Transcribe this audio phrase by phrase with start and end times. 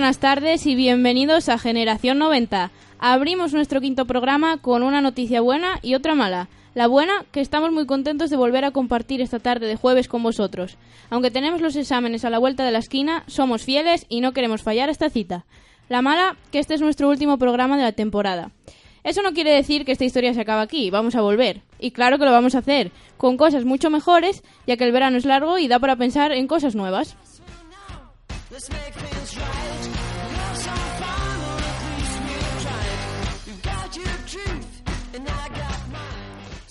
[0.00, 2.70] Buenas tardes y bienvenidos a Generación 90.
[2.98, 6.48] Abrimos nuestro quinto programa con una noticia buena y otra mala.
[6.74, 10.22] La buena, que estamos muy contentos de volver a compartir esta tarde de jueves con
[10.22, 10.78] vosotros.
[11.10, 14.62] Aunque tenemos los exámenes a la vuelta de la esquina, somos fieles y no queremos
[14.62, 15.44] fallar esta cita.
[15.90, 18.52] La mala, que este es nuestro último programa de la temporada.
[19.04, 21.60] Eso no quiere decir que esta historia se acaba aquí, vamos a volver.
[21.78, 25.18] Y claro que lo vamos a hacer, con cosas mucho mejores, ya que el verano
[25.18, 27.18] es largo y da para pensar en cosas nuevas.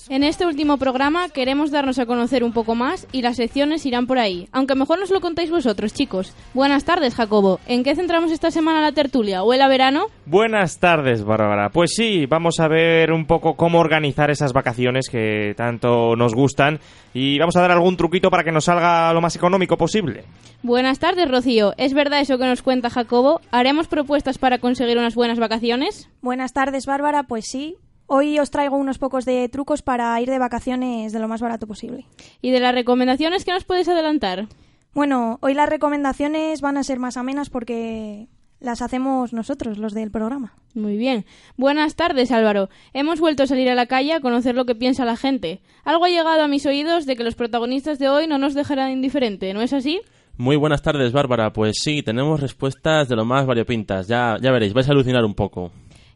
[0.09, 4.07] En este último programa queremos darnos a conocer un poco más y las secciones irán
[4.07, 4.47] por ahí.
[4.51, 6.33] Aunque mejor nos lo contáis vosotros, chicos.
[6.55, 7.59] Buenas tardes, Jacobo.
[7.67, 9.43] ¿En qué centramos esta semana la tertulia?
[9.43, 10.07] ¿Huele a verano?
[10.25, 11.69] Buenas tardes, Bárbara.
[11.69, 16.79] Pues sí, vamos a ver un poco cómo organizar esas vacaciones que tanto nos gustan
[17.13, 20.23] y vamos a dar algún truquito para que nos salga lo más económico posible.
[20.63, 21.75] Buenas tardes, Rocío.
[21.77, 23.41] ¿Es verdad eso que nos cuenta Jacobo?
[23.51, 26.09] ¿Haremos propuestas para conseguir unas buenas vacaciones?
[26.23, 27.21] Buenas tardes, Bárbara.
[27.23, 27.75] Pues sí,
[28.11, 31.67] Hoy os traigo unos pocos de trucos para ir de vacaciones de lo más barato
[31.67, 32.07] posible.
[32.41, 34.47] ¿Y de las recomendaciones qué nos puedes adelantar?
[34.95, 38.27] Bueno, hoy las recomendaciones van a ser más amenas porque
[38.59, 40.55] las hacemos nosotros, los del programa.
[40.73, 41.25] Muy bien.
[41.55, 42.69] Buenas tardes, Álvaro.
[42.93, 45.61] Hemos vuelto a salir a la calle a conocer lo que piensa la gente.
[45.83, 48.89] Algo ha llegado a mis oídos de que los protagonistas de hoy no nos dejarán
[48.89, 50.01] indiferente, ¿no es así?
[50.35, 51.53] Muy buenas tardes, Bárbara.
[51.53, 54.07] Pues sí, tenemos respuestas de lo más variopintas.
[54.07, 55.71] Ya, ya veréis, vais a alucinar un poco.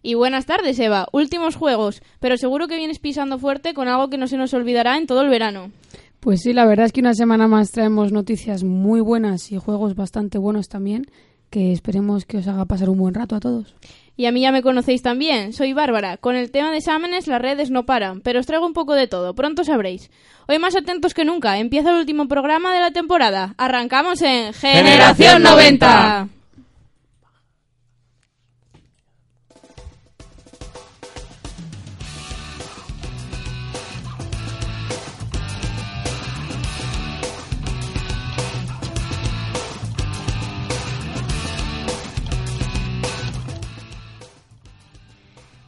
[0.05, 1.07] Y buenas tardes, Eva.
[1.13, 4.97] Últimos juegos, pero seguro que vienes pisando fuerte con algo que no se nos olvidará
[4.97, 5.71] en todo el verano.
[6.19, 9.95] Pues sí, la verdad es que una semana más traemos noticias muy buenas y juegos
[9.95, 11.05] bastante buenos también,
[11.49, 13.75] que esperemos que os haga pasar un buen rato a todos.
[14.17, 16.17] Y a mí ya me conocéis también, soy Bárbara.
[16.17, 19.07] Con el tema de exámenes las redes no paran, pero os traigo un poco de
[19.07, 20.11] todo, pronto sabréis.
[20.49, 23.55] Hoy más atentos que nunca, empieza el último programa de la temporada.
[23.57, 26.27] Arrancamos en Generación 90.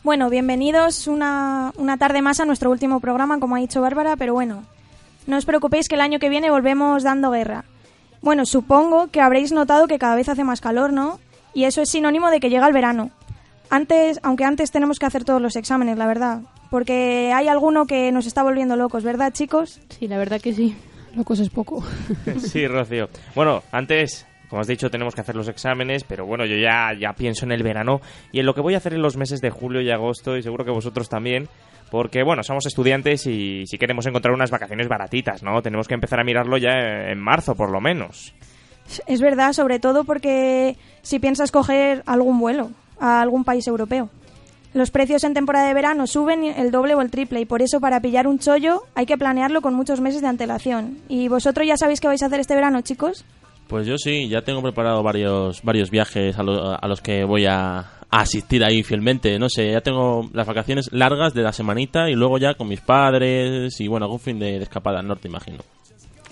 [0.06, 4.36] Bueno, bienvenidos una, una tarde más a nuestro último programa, como ha dicho Bárbara, pero
[4.36, 4.64] bueno,
[5.26, 7.66] no os preocupéis que el año que viene volvemos dando guerra.
[8.22, 11.20] Bueno, supongo que habréis notado que cada vez hace más calor, ¿no?
[11.56, 13.10] Y eso es sinónimo de que llega el verano.
[13.72, 16.42] Antes, aunque antes tenemos que hacer todos los exámenes, la verdad.
[16.70, 19.82] Porque hay alguno que nos está volviendo locos, ¿verdad, chicos?
[19.90, 20.78] Sí, la verdad que sí.
[21.16, 21.84] Locos es poco.
[22.38, 23.10] sí, Rocío.
[23.34, 27.12] Bueno, antes como has dicho, tenemos que hacer los exámenes, pero bueno, yo ya, ya
[27.12, 28.00] pienso en el verano
[28.32, 30.44] y en lo que voy a hacer en los meses de julio y agosto, y
[30.44, 31.50] seguro que vosotros también,
[31.92, 35.62] porque bueno, somos estudiantes y si queremos encontrar unas vacaciones baratitas, ¿no?
[35.62, 38.34] Tenemos que empezar a mirarlo ya en marzo, por lo menos.
[39.08, 44.10] Es verdad, sobre todo porque si piensas coger algún vuelo a algún país europeo.
[44.74, 47.82] Los precios en temporada de verano suben el doble o el triple y por eso
[47.82, 51.00] para pillar un chollo hay que planearlo con muchos meses de antelación.
[51.10, 53.26] ¿Y vosotros ya sabéis qué vais a hacer este verano, chicos?
[53.68, 56.42] Pues yo sí, ya tengo preparado varios varios viajes a,
[56.76, 59.40] a los que voy a, a, asistir ahí fielmente.
[59.40, 62.82] No sé, ya tengo las vacaciones largas de la semanita y luego ya con mis
[62.82, 65.60] padres y bueno, algún fin de, de escapada al norte, imagino.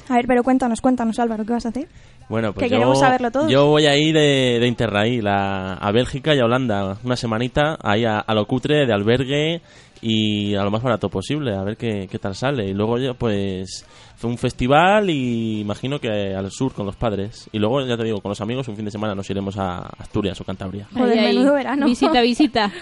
[0.10, 1.88] A ver, pero cuéntanos, cuéntanos, Álvaro, ¿qué vas a hacer?
[2.30, 3.50] Bueno, pues que yo, queremos saberlo todo.
[3.50, 7.78] Yo voy a ir de, de Interrail a, a, Bélgica y a Holanda, una semanita,
[7.82, 9.62] ahí a, a, lo cutre de albergue
[10.04, 12.68] y a lo más barato posible, a ver qué, qué tal sale.
[12.68, 13.86] Y luego ya, pues,
[14.18, 17.50] fue un festival y imagino que al sur con los padres.
[17.54, 19.78] Y luego, ya te digo, con los amigos un fin de semana nos iremos a
[19.98, 20.88] Asturias o Cantabria.
[20.94, 21.34] Joder, Ahí, ahí.
[21.36, 21.86] menudo verano.
[21.86, 22.72] Visita, visita.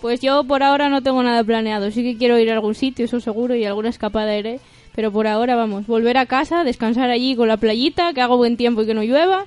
[0.00, 1.90] Pues yo por ahora no tengo nada planeado.
[1.90, 4.60] Sí que quiero ir a algún sitio, eso seguro, y alguna escapada iré.
[4.94, 8.56] Pero por ahora vamos, volver a casa, descansar allí con la playita, que haga buen
[8.56, 9.46] tiempo y que no llueva,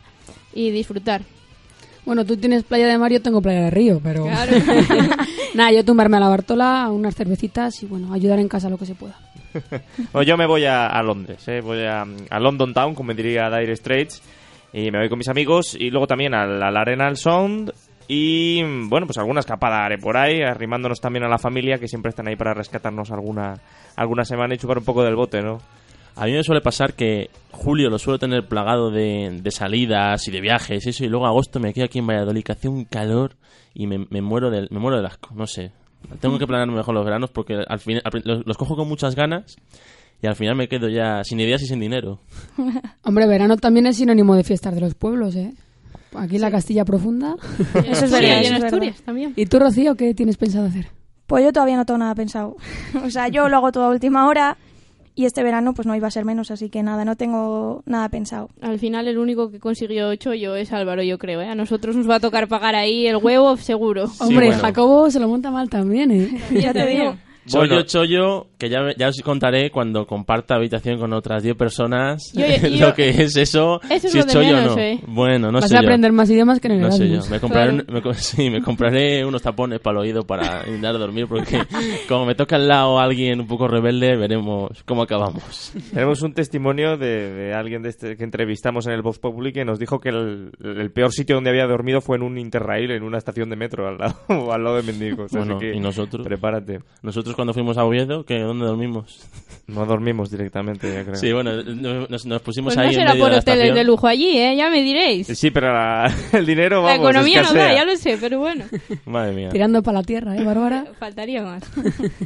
[0.54, 1.22] y disfrutar.
[2.10, 4.24] Bueno, tú tienes playa de mar, yo tengo playa de río, pero...
[4.24, 4.52] Claro.
[5.54, 8.88] Nada, yo tumbarme a la Bartola, unas cervecitas y bueno, ayudar en casa lo que
[8.88, 9.16] se pueda.
[10.12, 11.62] Bueno, yo me voy a, a Londres, ¿eh?
[11.62, 14.24] voy a, a London Town, como diría Dire Straits,
[14.74, 17.72] y me voy con mis amigos, y luego también al, al Arenal Sound,
[18.08, 22.10] Y bueno, pues alguna escapada haré por ahí, arrimándonos también a la familia, que siempre
[22.10, 23.54] están ahí para rescatarnos alguna,
[23.96, 25.60] alguna semana y chupar un poco del bote, ¿no?
[26.16, 30.32] A mí me suele pasar que julio lo suelo tener plagado de, de salidas y
[30.32, 33.36] de viajes, eso, y luego agosto me quedo aquí en Valladolid, que hace un calor
[33.74, 35.72] y me, me muero del, me muero del asco, no sé.
[36.22, 38.88] Tengo que planear mejor los veranos porque al fin, al prin- los, los cojo con
[38.88, 39.58] muchas ganas
[40.22, 42.20] y al final me quedo ya sin ideas y sin dinero.
[43.04, 45.54] Hombre, verano también es sinónimo de fiestas de los pueblos, ¿eh?
[46.16, 47.36] Aquí en la Castilla Profunda.
[47.86, 48.42] Eso es Sí, verdad.
[48.42, 48.66] y en verdad.
[48.66, 49.34] Asturias también.
[49.36, 50.88] ¿Y tú, Rocío, qué tienes pensado hacer?
[51.28, 52.56] Pues yo todavía no tengo nada pensado.
[53.06, 54.58] o sea, yo lo hago toda última hora
[55.19, 58.07] y este verano pues no iba a ser menos, así que nada, no tengo nada
[58.07, 58.50] pensado.
[58.62, 61.42] Al final el único que consiguió chollo es Álvaro, yo creo.
[61.42, 61.50] ¿eh?
[61.50, 64.06] A nosotros nos va a tocar pagar ahí el huevo, seguro.
[64.21, 64.62] Hombre, bueno.
[64.62, 66.42] Jacobo se lo monta mal también, ¿eh?
[66.51, 67.18] Ya te digo.
[67.50, 67.81] Chollo, Bueno.
[67.84, 72.88] chollo, que ya, ya os contaré cuando comparta habitación con otras 10 personas Yo- yo-
[72.88, 74.81] lo que es eso, Eso es si es chollo menos, o no.
[74.81, 75.00] ¿eh?
[75.07, 75.88] Bueno, no Vas sé a yo.
[75.88, 78.50] aprender más idiomas que en el No sé yo, me compraré, un- me co- sí,
[78.50, 81.60] me compraré unos tapones para el oído para intentar dormir porque
[82.07, 85.74] como me toca al lado alguien un poco rebelde, veremos cómo acabamos.
[85.94, 89.66] Tenemos un testimonio de, de alguien de este, que entrevistamos en el Vox Populi que
[89.66, 93.04] nos dijo que el, el peor sitio donde había dormido fue en un Interrail, en
[93.04, 95.31] una estación de metro, al lado, al lado de Mendigos.
[95.31, 96.25] Bueno, Así que ¿y nosotros?
[96.25, 96.80] Prepárate.
[97.01, 99.25] Nosotros cuando fuimos a Oviedo, ¿qué, ¿dónde dormimos?
[99.68, 101.15] No dormimos directamente, yo creo.
[101.15, 103.59] Sí, bueno, nos, nos pusimos Pues ahí no en será medio por de la hoteles
[103.59, 103.75] estación.
[103.77, 104.56] de lujo allí, ¿eh?
[104.57, 105.27] Ya me diréis.
[105.27, 107.75] Sí, pero la- el dinero, La vamos, economía no da, escasea.
[107.75, 108.65] ya lo sé, pero bueno.
[109.06, 109.50] Madre mía.
[109.50, 110.86] Tirando para la tierra, ¿eh, Bárbara?
[111.00, 111.63] Faltaría más.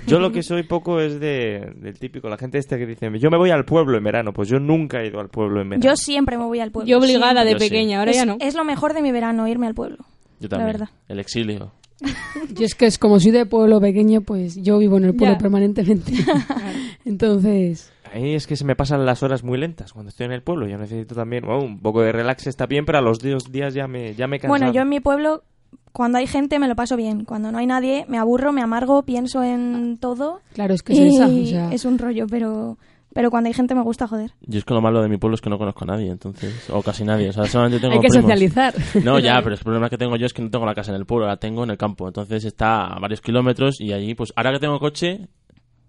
[0.07, 3.29] Yo lo que soy poco es de, del típico, la gente este que dice, yo
[3.29, 4.31] me voy al pueblo en verano.
[4.33, 5.83] Pues yo nunca he ido al pueblo en verano.
[5.85, 6.89] Yo siempre me voy al pueblo.
[6.89, 7.65] Yo obligada de Yo sí.
[7.69, 8.37] pequeña, ahora es, ya no.
[8.39, 9.97] es lo mejor de mi verano, irme al pueblo.
[10.39, 10.71] Yo también.
[10.71, 10.89] verdad.
[11.09, 11.71] El exilio.
[12.53, 15.35] Yo es que es como soy de pueblo pequeño, pues yo vivo en el pueblo
[15.35, 15.39] Ya.
[15.39, 16.11] permanentemente.
[17.05, 20.31] Entonces, A mí es que se me pasan las horas muy lentas cuando estoy en
[20.33, 20.67] el pueblo.
[20.67, 23.73] Yo necesito también, bueno, un poco de relax está bien, pero a los dos días
[23.73, 24.39] ya me, ya me.
[24.47, 25.43] Bueno, yo en mi pueblo,
[25.91, 27.25] cuando hay gente me lo paso bien.
[27.25, 30.41] Cuando no hay nadie, me aburro, me amargo, pienso en todo.
[30.53, 31.27] claro, es que es y esa.
[31.27, 32.77] O sea, es un rollo, pero,
[33.13, 34.31] pero cuando hay gente me gusta joder.
[34.41, 36.69] Yo es que lo malo de mi pueblo es que no conozco a nadie, entonces,
[36.69, 37.29] o casi nadie.
[37.29, 38.23] O sea, solamente tengo hay que primos.
[38.23, 38.73] socializar.
[39.03, 40.97] No, ya, pero el problema que tengo yo es que no tengo la casa en
[40.97, 42.07] el pueblo, la tengo en el campo.
[42.07, 45.27] Entonces está a varios kilómetros y allí, pues ahora que tengo coche,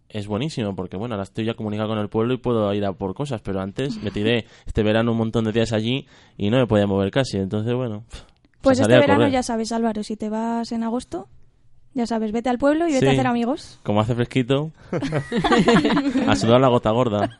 [0.08, 2.92] es buenísimo porque, bueno, ahora estoy ya comunicado con el pueblo y puedo ir a
[2.92, 3.40] por cosas.
[3.42, 6.06] Pero antes me tiré este verano un montón de días allí
[6.36, 7.38] y no me podía mover casi.
[7.38, 8.04] Entonces, bueno,
[8.60, 9.32] Pues este verano correr.
[9.32, 11.28] ya sabes, Álvaro, si te vas en agosto,
[11.94, 13.06] ya sabes, vete al pueblo y vete Sí.
[13.06, 13.78] a hacer amigos.
[13.82, 14.72] Como hace fresquito,
[16.28, 17.30] a sudar la gota gorda.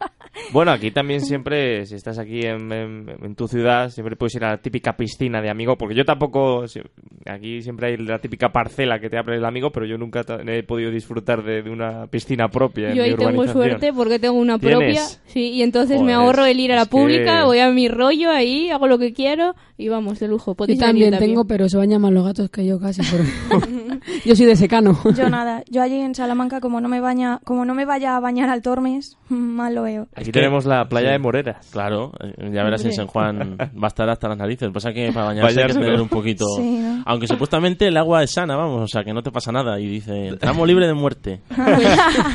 [0.53, 4.45] Bueno, aquí también siempre, si estás aquí en, en- en tu ciudad, siempre puedes ir
[4.45, 6.81] a la típica piscina de amigo, porque yo tampoco, si-
[7.25, 10.63] aquí siempre hay la típica parcela que te abre el amigo, pero yo nunca he
[10.65, 12.89] podido disfrutar de, de una piscina propia.
[12.91, 14.77] en Yo mi ahí tengo suerte porque tengo una ¿Tienes?
[14.79, 15.03] propia.
[15.27, 17.71] Sí, y entonces me Joder, ahorro el ir a la es que- pública, voy a
[17.71, 20.57] mi rollo ahí, hago lo que quiero y vamos, de lujo.
[20.57, 23.03] Podéis venir también tengo, pero se bañan más los gatos que yo casi.
[23.49, 23.69] por-
[24.25, 24.99] yo soy de secano.
[25.17, 28.21] Yo nada, yo allí en Salamanca como no me baña, como no me vaya a
[28.21, 30.07] bañar al Tormes, mal lo veo.
[30.15, 31.13] Aquí tenemos la playa Sí.
[31.13, 31.69] de Moreras.
[31.71, 32.93] Claro, ya verás en.
[32.93, 34.71] San Juan va a estar hasta las narices.
[34.73, 36.45] Pasa que para bañarse hay que tener un poquito.
[36.57, 37.03] Sí, ¿no?
[37.07, 39.79] Aunque supuestamente el agua es sana, vamos, o sea que no te pasa nada.
[39.81, 41.41] Y dice, tramo libre de muerte.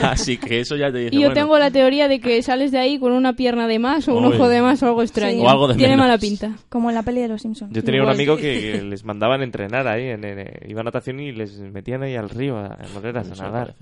[0.04, 1.16] Así que eso ya te dice.
[1.16, 3.80] Y yo bueno, tengo la teoría de que sales de ahí con una pierna de
[3.80, 5.40] más o un ojo de más o algo extraño.
[5.40, 5.46] Sí.
[5.46, 6.06] O algo de Tiene menos.
[6.08, 6.52] mala pinta.
[6.70, 7.72] Como en la peli de los Simpsons.
[7.74, 11.20] Yo tenía un amigo que, que les mandaban entrenar ahí, en, en- iba a natación
[11.20, 13.76] y les metían ahí al río, a, eso a nadar.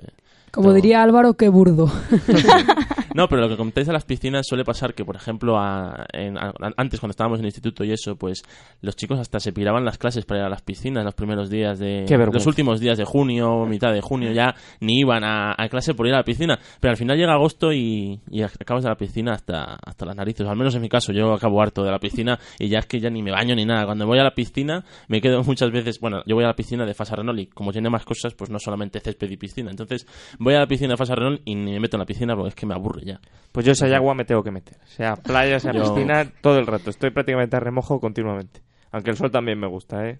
[0.51, 1.91] Como diría Álvaro, qué burdo.
[3.17, 6.38] No, pero lo que comentáis de las piscinas suele pasar que, por ejemplo, a- en-
[6.38, 8.43] a- antes cuando estábamos en el instituto y eso, pues
[8.81, 11.79] los chicos hasta se piraban las clases para ir a las piscinas los primeros días
[11.79, 12.05] de...
[12.36, 16.05] Los últimos días de junio, mitad de junio, ya ni iban a, a clase por
[16.05, 16.59] ir a la piscina.
[16.79, 20.47] Pero al final llega agosto y, y acabas de la piscina hasta, hasta las narices.
[20.47, 23.00] Al menos en mi caso, yo acabo harto de la piscina y ya es que
[23.00, 23.86] ya ni me baño ni nada.
[23.86, 26.00] Cuando voy a la piscina me quedo muchas veces...
[26.00, 28.51] Bueno, yo voy a la piscina de Fasa Renault y como tiene más cosas, pues
[28.51, 29.71] no solamente césped y piscina.
[29.71, 30.05] Entonces
[30.38, 32.50] voy a la piscina de Fasa Renault y ni me meto en la piscina porque
[32.50, 33.19] es que me aburre ya.
[33.51, 34.77] Pues yo si hay agua me tengo que meter.
[34.85, 36.89] Sea playa, sea Yo- piscina, todo el rato.
[36.91, 38.61] Estoy prácticamente a remojo continuamente.
[38.91, 40.19] Aunque el sol también me gusta, ¿eh?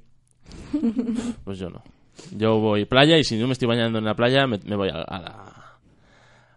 [1.44, 1.84] Pues yo no.
[2.36, 4.90] Yo voy playa y si no me estoy bañando en la playa, me, me voy
[4.90, 5.54] a, a la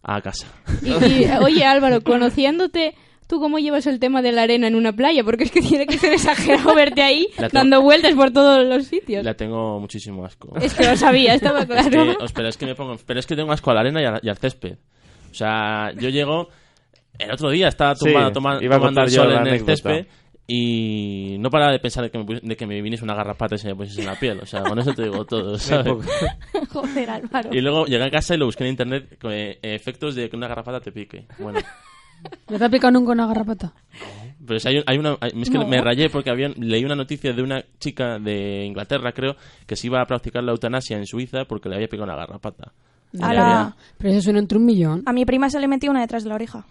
[0.02, 0.46] a casa.
[0.82, 2.94] Y, y, oye Álvaro, conociéndote,
[3.26, 5.22] ¿tú cómo llevas el tema de la arena en una playa?
[5.22, 8.86] Porque es que tiene que ser exagerado verte ahí tengo- dando vueltas por todos los
[8.86, 9.22] sitios.
[9.24, 10.56] La tengo muchísimo asco.
[10.58, 12.16] Es que lo sabía, estaba Es claro.
[12.16, 14.00] que, os- pero es que me pongo, pero es que tengo asco a la arena
[14.00, 14.78] y, a y al césped.
[15.30, 16.48] O sea, yo llego
[17.18, 19.60] el otro día estaba Sí, tumbado toma- iba a tomando el sol la en el
[19.64, 20.06] césped
[20.46, 23.58] y no paraba de pensar de que me, de que me viniese una garrapata y
[23.58, 24.40] se me pusiese en la piel.
[24.40, 25.94] O sea, con eso te digo todo, ¿sabes?
[26.72, 27.50] Joder, Álvaro.
[27.52, 30.48] Y luego llegué a casa y lo busqué en internet eh, efectos de que una
[30.48, 31.26] garrapata te pique.
[31.38, 31.60] Bueno,
[32.50, 33.72] ¿No te ha picado nunca una garrapata?
[34.46, 35.66] Pero si hay, hay una, hay- es que No.
[35.66, 39.86] me rayé porque había, leí una noticia de una chica de Inglaterra, creo, que se
[39.86, 42.72] iba a practicar la eutanasia en Suiza porque le había pegado una garrapata.
[43.12, 45.02] Y A la- Pero eso suena entre un millón.
[45.06, 46.64] A mi prima se le metió una detrás de la oreja.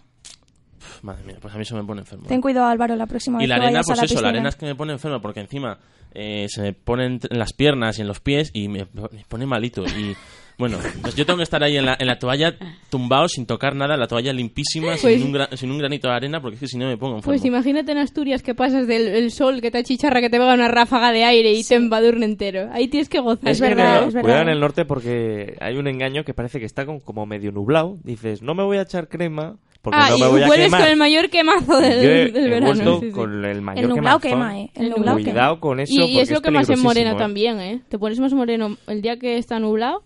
[0.78, 2.26] Pf, Madre mía, pues a mí se me pone enfermo.
[2.26, 4.22] Ten cuidado, Álvaro, la próxima Y vez la que arena, vayas a pues la eso,
[4.22, 5.78] la arena es que me pone enfermo porque encima
[6.12, 9.24] eh, se me pone en en las piernas y en los pies y me, me
[9.28, 9.84] pone malito.
[9.84, 10.16] Y
[10.60, 12.54] bueno, pues yo tengo que estar ahí en la, en la toalla
[12.90, 16.14] tumbado sin tocar nada, la toalla limpísima, Pues- sin, un gra- sin un granito de
[16.14, 17.32] arena porque es que si no me pongo enfermo.
[17.32, 20.54] Pues imagínate en Asturias que pasas del el sol que te achicharra, que te pega
[20.54, 22.68] una ráfaga de aire y te embadurne entero.
[22.72, 23.48] Ahí tienes que gozar.
[23.50, 24.20] Es verdad, es verdad.
[24.22, 27.50] Cuidado en el norte porque hay un engaño que parece que está con- como medio
[27.50, 27.98] nublado.
[28.04, 30.80] Dices, no me voy a echar crema porque Ah, no me voy a quemar.
[30.82, 32.66] con el mayor quemazo del, Yo del he verano.
[32.66, 33.12] vuelto sí, sí.
[33.12, 34.70] con el mayor El nublado quema, ¿eh?
[34.74, 35.60] El El nublado Cuidado quema.
[35.60, 37.16] con eso Y, y es lo que más en moreno ¿eh?
[37.16, 37.80] también, ¿eh?
[37.88, 40.02] Te pones más moreno el día que está nublado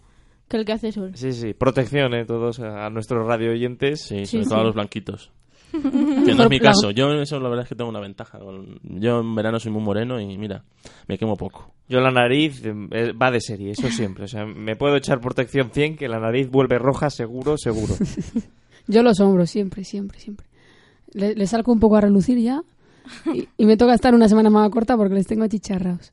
[0.48, 1.12] que el que hace sol.
[1.14, 2.24] Sí, sí, protección, ¿eh?
[2.24, 4.02] Todos a nuestros radio oyentes.
[4.02, 4.48] Sí, sobre sí.
[4.48, 5.32] todo a los blanquitos.
[5.72, 6.90] que no es mi caso.
[6.90, 8.38] Yo eso la verdad es que tengo una ventaja.
[8.82, 10.64] Yo en verano soy muy moreno y mira,
[11.08, 11.72] me quemo poco.
[11.88, 14.24] Yo la nariz eh, va de serie, eso siempre.
[14.24, 17.94] O sea, me puedo echar protección 100 que la nariz vuelve roja seguro, seguro.
[18.86, 20.46] Yo los hombros, siempre, siempre, siempre.
[21.12, 22.62] Le, le salgo un poco a relucir ya
[23.32, 26.12] y, y me toca estar una semana más corta porque les tengo achicharrados.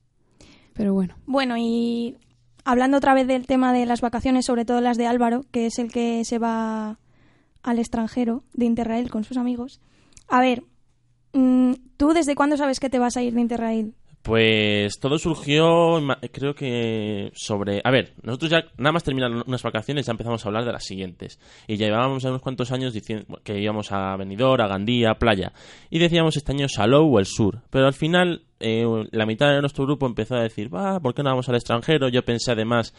[0.73, 2.15] Pero bueno, Bueno, y
[2.65, 5.79] hablando otra vez del tema de las vacaciones, sobre todo las de Álvaro, que es
[5.79, 6.97] el que se va
[7.63, 9.81] al extranjero de Interrail con sus amigos.
[10.27, 10.63] A ver,
[11.33, 13.95] mm, ¿tú desde cuándo sabes que te vas a ir de Interrail?
[14.21, 15.99] Pues todo surgió,
[16.31, 17.81] creo que sobre...
[17.83, 20.85] A ver, nosotros ya nada más terminar unas vacaciones ya empezamos a hablar de las
[20.85, 21.39] siguientes.
[21.67, 25.53] Y ya llevábamos unos cuantos años diciendo que íbamos a Benidorm, a Gandía, a Playa.
[25.89, 27.63] Y decíamos este año Salou o el sur.
[27.71, 31.23] Pero al final eh, la mitad de nuestro grupo empezó a decir, va, ¿por qué
[31.23, 32.07] no vamos al extranjero?
[32.09, 32.93] Yo pensé además...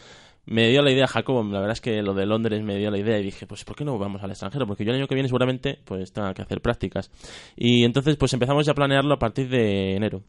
[0.44, 2.98] Me dio la idea Jacobo, la verdad es que lo de Londres me dio la
[2.98, 4.66] idea y dije, pues ¿por qué no vamos al extranjero?
[4.66, 7.12] Porque yo el año que viene seguramente pues tenga que hacer prácticas.
[7.54, 10.24] Y entonces pues empezamos ya a planearlo a partir de enero.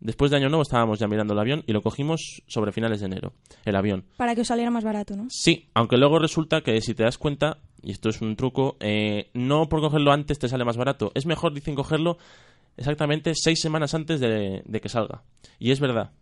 [0.00, 3.06] Después de Año Nuevo estábamos ya mirando el avión y lo cogimos sobre finales de
[3.06, 3.32] enero,
[3.64, 4.04] el avión.
[4.16, 5.26] Para que os saliera más barato, ¿no?
[5.30, 9.28] Sí, aunque luego resulta que si te das cuenta, y esto es un truco, eh,
[9.34, 11.12] no por cogerlo antes te sale más barato.
[11.14, 12.16] Es mejor, dicen, cogerlo
[12.76, 15.22] exactamente seis semanas antes de, de que salga.
[15.58, 16.12] Y es verdad,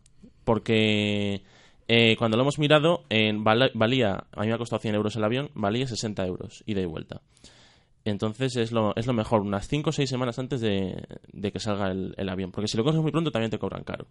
[0.45, 1.43] porque
[1.87, 5.15] eh, cuando lo hemos mirado, en, val- valía, a mí me ha costado 100 euros
[5.17, 7.21] el avión, valía 60 euros, ida y vuelta.
[8.11, 11.59] Entonces es lo, es lo mejor, unas 5 o 6 semanas antes de, de que
[11.59, 12.50] salga el, avión.
[12.50, 14.07] Porque si lo coges muy pronto también te cobran caro.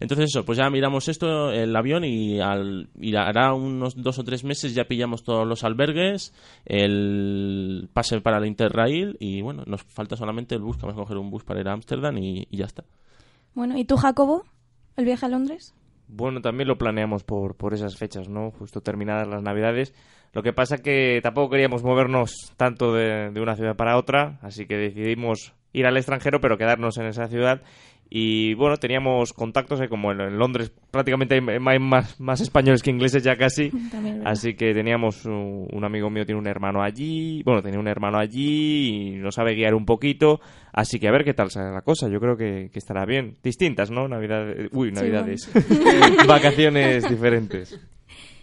[0.00, 4.24] Entonces eso, pues ya miramos esto, el avión, y, al, y hará unos dos o
[4.24, 9.82] tres meses ya pillamos todos los albergues, el pase para el Interrail y bueno, nos
[9.82, 12.56] falta solamente el bus, vamos a coger un bus para ir a Ámsterdam y, y
[12.56, 12.84] ya está.
[13.54, 14.44] Bueno, ¿y tú, Jacobo?
[14.96, 15.74] ¿El viaje a Londres?
[16.12, 18.50] Bueno, también lo planeamos por, por esas fechas, ¿no?
[18.50, 19.94] Justo terminadas las navidades.
[20.32, 24.66] Lo que pasa que tampoco queríamos movernos tanto de, de una ciudad para otra, así
[24.66, 27.62] que decidimos ir al extranjero, pero quedarnos en esa ciudad.
[28.12, 32.82] Y bueno, teníamos contactos, eh, como en, en Londres prácticamente hay, hay más, más españoles
[32.82, 33.70] que ingleses ya casi.
[34.24, 38.18] Así que teníamos un, un amigo mío tiene un hermano allí, bueno, tenía un hermano
[38.18, 40.40] allí y nos sabe guiar un poquito,
[40.72, 43.36] así que a ver qué tal sale la cosa, yo creo que, que estará bien.
[43.42, 44.08] Distintas, ¿no?
[44.08, 45.50] Navidades, uy, navidades.
[46.26, 47.78] Vacaciones diferentes.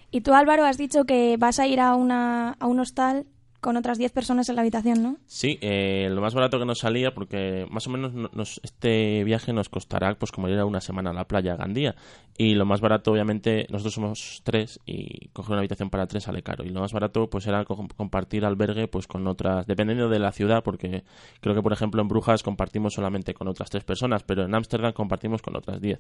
[0.10, 3.26] Y tú, Álvaro, has dicho que vas a ir a, una, a un hostal
[3.60, 5.18] con otras 10 personas en la habitación, ¿no?
[5.26, 9.24] Sí, eh, lo más barato que nos salía, porque más o menos no- nos, este
[9.24, 11.96] viaje nos costará pues como ir a una semana a la playa a Gandía.
[12.38, 16.44] Y lo más barato, obviamente, nosotros somos tres y coger una habitación para tres sale
[16.44, 16.64] caro.
[16.64, 20.32] Y lo más barato pues era co- compartir albergue pues con otras, dependiendo de la
[20.32, 21.04] ciudad, porque
[21.42, 24.94] creo que por ejemplo en Brujas compartimos solamente con otras tres personas, pero en Ámsterdam
[24.94, 26.00] compartimos con otras diez.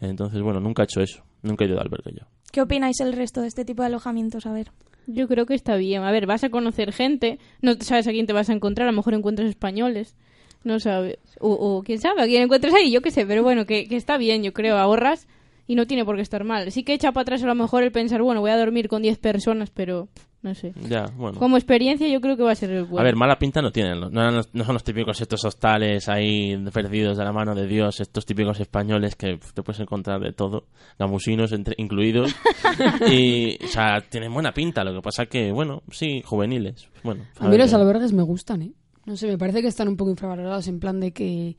[0.00, 2.26] Entonces, bueno, nunca he hecho eso, nunca he ido de albergue yo.
[2.52, 4.46] ¿Qué opináis el resto de este tipo de alojamientos?
[4.46, 4.70] A ver.
[5.06, 6.02] Yo creo que está bien.
[6.02, 8.92] A ver, vas a conocer gente, no sabes a quién te vas a encontrar, a
[8.92, 10.16] lo mejor encuentras españoles,
[10.64, 11.18] no sabes.
[11.40, 14.16] O, quién sabe, a quién encuentras ahí, yo qué sé, pero bueno, que, que está
[14.16, 15.26] bien, yo creo, ahorras
[15.66, 16.70] y no tiene por qué estar mal.
[16.72, 19.02] Sí que echa para atrás a lo mejor el pensar, bueno, voy a dormir con
[19.02, 20.08] 10 personas, pero
[20.42, 20.72] no sé.
[20.88, 21.38] Ya, bueno.
[21.38, 22.98] Como experiencia yo creo que va a ser bueno.
[23.00, 24.00] A ver, mala pinta no tienen.
[24.00, 28.26] No, no son los típicos estos hostales ahí perdidos de la mano de Dios, estos
[28.26, 30.66] típicos españoles que te puedes encontrar de todo,
[30.98, 32.34] gamusinos entre, incluidos.
[33.08, 34.82] y, o sea, tienen buena pinta.
[34.82, 36.88] Lo que pasa que, bueno, sí, juveniles.
[37.04, 38.72] Bueno, a mí ver los albergues me gustan, ¿eh?
[39.06, 41.56] No sé, me parece que están un poco infravalorados en plan de que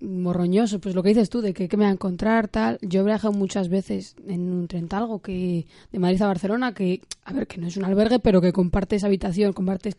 [0.00, 2.78] morroñoso, pues lo que dices tú, de que, que me va a encontrar, tal.
[2.82, 7.02] Yo he viajado muchas veces en un tren talgo que de Madrid a Barcelona, que,
[7.24, 9.96] a ver, que no es un albergue, pero que compartes habitación, compartes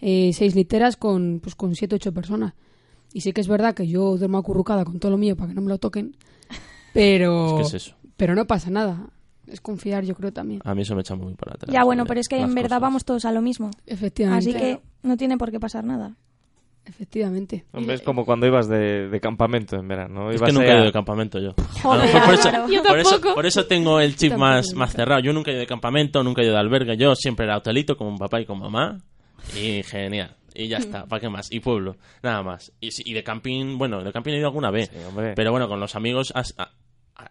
[0.00, 2.54] eh, seis literas con, pues, con siete, ocho personas.
[3.12, 5.54] Y sí que es verdad que yo duermo acurrucada con todo lo mío para que
[5.54, 6.16] no me lo toquen,
[6.94, 7.96] pero, Es que es eso.
[8.16, 9.10] pero no pasa nada.
[9.48, 10.60] Es confiar, yo creo también.
[10.64, 11.72] A mí eso me echa muy para atrás.
[11.74, 12.80] Ya, bueno, eh, pero es que en verdad cosas.
[12.80, 13.70] vamos todos a lo mismo.
[13.86, 14.50] Efectivamente.
[14.50, 16.16] Así que no tiene por qué pasar nada.
[16.84, 17.64] Efectivamente.
[17.72, 20.30] Hombre, es como cuando ibas de, de campamento en verano.
[20.30, 21.54] Es Ibas que nunca he a- ido de campamento yo.
[21.82, 22.50] Joder, A lo mejor por, eso.
[22.68, 23.34] Yo por, eso, tampoco.
[23.34, 24.78] por eso tengo el chip más, nunca.
[24.78, 25.20] más cerrado.
[25.20, 26.96] Yo nunca he ido de campamento, nunca he ido de albergue.
[26.96, 28.98] Yo siempre era hotelito con papá y con mamá.
[29.56, 30.36] Y genial.
[30.54, 31.50] Y ya está, ¿para qué más?
[31.50, 32.72] Y pueblo, nada más.
[32.80, 34.90] Y, si- y de camping, bueno, de camping he ido alguna vez.
[34.92, 35.32] Sí, hombre.
[35.34, 36.72] Pero bueno, con los amigos as- a-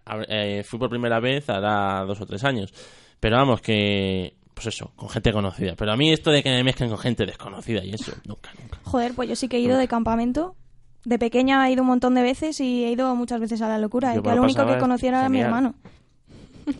[0.05, 2.73] a- eh, fui por primera vez hará dos o tres años.
[3.19, 4.33] Pero vamos, que.
[4.61, 5.73] Pues eso, con gente conocida.
[5.75, 8.77] Pero a mí esto de que me mezclen con gente desconocida y eso, nunca, nunca.
[8.83, 10.55] Joder, pues yo sí que he ido de campamento.
[11.03, 13.79] De pequeña he ido un montón de veces y he ido muchas veces a la
[13.79, 14.13] locura.
[14.13, 15.73] Yo y que me al lo único que conociera era mi hermano.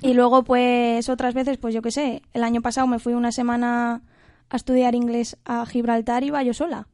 [0.04, 3.32] Y luego, pues otras veces, pues yo qué sé, el año pasado me fui una
[3.32, 4.04] semana
[4.52, 6.88] a estudiar inglés a Gibraltar y iba yo sola.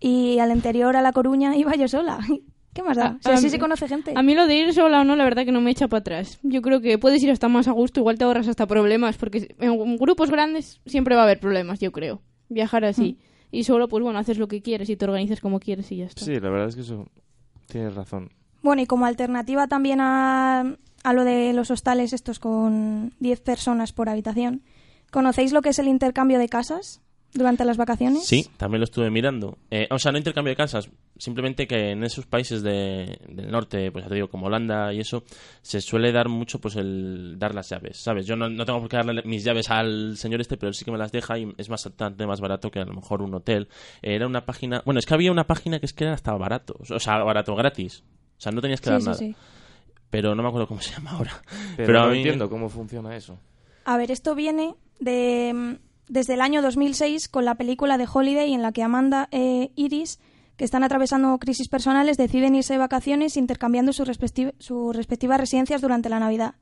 [0.00, 2.18] Y al anterior a La Coruña iba yo sola.
[2.78, 3.18] ¿Qué más da?
[3.20, 4.12] Si A- a así se conoce gente.
[4.14, 5.98] A mí lo de ir sola o no, la verdad que no me echa para
[5.98, 6.38] atrás.
[6.44, 9.54] Yo creo que puedes ir hasta más a gusto, igual te ahorras hasta problemas, porque
[9.58, 12.22] en grupos grandes siempre va a haber problemas, yo creo.
[12.48, 13.18] Viajar así.
[13.50, 16.04] Y solo, pues bueno, haces lo que quieres y te organizas como quieres y ya
[16.06, 16.24] está.
[16.24, 17.06] Sí, la verdad es que eso
[17.66, 18.30] tienes razón.
[18.62, 23.92] Bueno, y como alternativa también a, a lo de los hostales estos con 10 personas
[23.92, 24.62] por habitación,
[25.10, 27.00] ¿conocéis lo que es el intercambio de casas
[27.34, 28.26] durante las vacaciones?
[28.26, 29.58] Sí, también lo estuve mirando.
[29.70, 33.92] Eh, o sea, no intercambio de casas, simplemente que en esos países de- del norte,
[33.92, 35.24] pues ya te digo, como Holanda y eso,
[35.62, 38.26] se suele dar mucho pues el dar las llaves, ¿sabes?
[38.26, 40.84] Yo no, no tengo por qué darle mis llaves al señor este, pero él sí
[40.84, 43.68] que me las deja y es bastante más barato que a lo mejor un hotel.
[44.02, 46.76] Era una página, bueno, es que había una página que es que era hasta barato,
[46.88, 48.02] o sea, barato, gratis.
[48.38, 49.18] O sea, no tenías que Sí, dar sí, nada.
[49.18, 49.36] sí.
[50.10, 51.42] Pero no me acuerdo cómo se llama ahora.
[51.76, 53.38] Pero, a no mí- entiendo cómo funciona eso.
[53.84, 58.52] A ver, esto viene de mm, desde el año 2006 con la película de Holiday
[58.52, 60.18] en la que Amanda e Iris,
[60.56, 64.08] que están atravesando crisis personales, deciden irse de vacaciones intercambiando sus,
[64.58, 66.54] sus respectivas residencias durante la Navidad.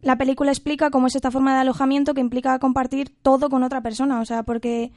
[0.00, 3.82] La película explica cómo es esta forma de alojamiento que implica compartir todo con otra
[3.82, 4.92] persona, o sea, porque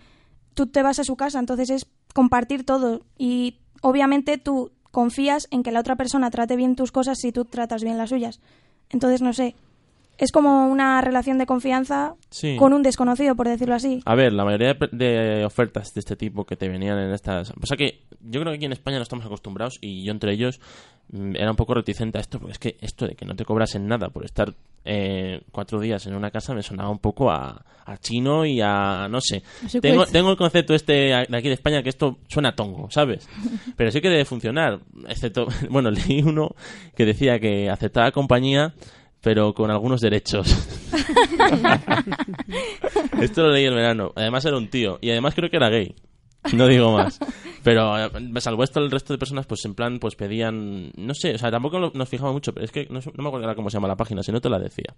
[0.54, 5.62] tú te vas a su casa, entonces es compartir todo y obviamente tú confías en
[5.62, 8.40] que la otra persona trate bien tus cosas si tú tratas bien las suyas.
[8.90, 9.56] Entonces, no sé,
[10.18, 12.56] es como una relación de confianza Sí.
[12.58, 14.02] con un desconocido, por decirlo así.
[14.06, 17.52] A ver, la mayoría de, de ofertas de este tipo que te venían en estas...
[17.54, 20.60] Pasa que yo creo que aquí en España no estamos acostumbrados y yo entre ellos
[21.12, 23.46] mm, era un poco reticente a esto, porque es que esto de que no te
[23.46, 27.66] cobrasen nada por estar eh, cuatro días en una casa me sonaba un poco a,
[27.86, 29.08] a chino y a...
[29.10, 29.44] no sé.
[29.82, 33.28] Tengo, tengo el concepto este de aquí de España que esto suena a tongo, ¿sabes?
[33.78, 35.48] Pero sí que debe funcionar, excepto...
[35.70, 36.50] Bueno, leí uno
[36.96, 38.74] que decía que aceptaba compañía
[39.26, 40.46] pero con algunos derechos.
[43.20, 44.12] Esto lo leí el verano.
[44.16, 45.00] Además era un tío.
[45.02, 45.96] Y además creo que era gay.
[46.54, 47.20] No digo más.
[47.64, 48.10] Pero eh,
[48.40, 50.92] salvo esto, el resto de personas, pues en plan, pues pedían...
[50.96, 53.56] No sé, o sea, tampoco lo- nos fijamos mucho, pero es que no, me acuerdo
[53.56, 54.94] cómo se llama la página, si no te la decía.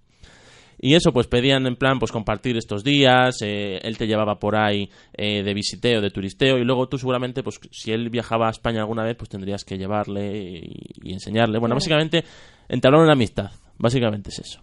[0.79, 4.57] Y eso, pues pedían en plan, pues compartir estos días, eh, él te llevaba por
[4.57, 8.51] ahí eh, de visiteo, de turisteo, y luego tú seguramente, pues si él viajaba a
[8.51, 11.59] España alguna vez, pues tendrías que llevarle y, y enseñarle.
[11.59, 12.25] Bueno, básicamente,
[12.67, 13.51] entablar una amistad.
[13.79, 14.61] Básicamente es eso.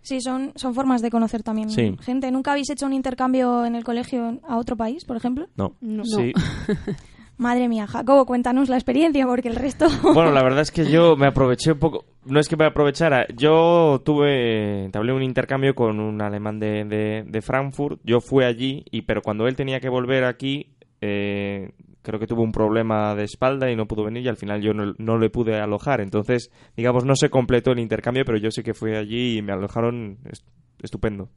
[0.00, 1.94] Sí, son, son formas de conocer también Sí.
[2.00, 2.30] gente.
[2.30, 5.48] ¿Nunca habéis hecho un intercambio en el colegio a otro país, por ejemplo?
[5.56, 5.74] No.
[5.80, 6.04] No.
[6.04, 6.32] Sí.
[7.36, 9.86] Madre mía, Jacobo, cuéntanos la experiencia, porque el resto...
[10.14, 12.04] Bueno, la verdad es que yo me aproveché un poco.
[12.24, 13.26] No es que me aprovechara.
[13.36, 14.86] Yo tuve.
[14.86, 18.00] Entablé un intercambio con un alemán de, de, de Frankfurt.
[18.02, 21.70] Yo fui allí, y pero cuando él tenía que volver aquí, eh,
[22.08, 24.22] creo que tuvo un problema de espalda y no pudo venir.
[24.24, 26.00] Y al final yo no, le pude alojar.
[26.00, 29.52] Entonces, digamos, no se completó el intercambio, pero yo sí que fui allí y me
[29.52, 30.48] alojaron est-
[30.82, 31.28] estupendo.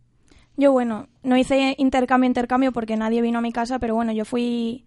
[0.56, 4.24] Yo, bueno, no hice intercambio, intercambio porque nadie vino a mi casa, pero bueno, yo
[4.24, 4.86] fui,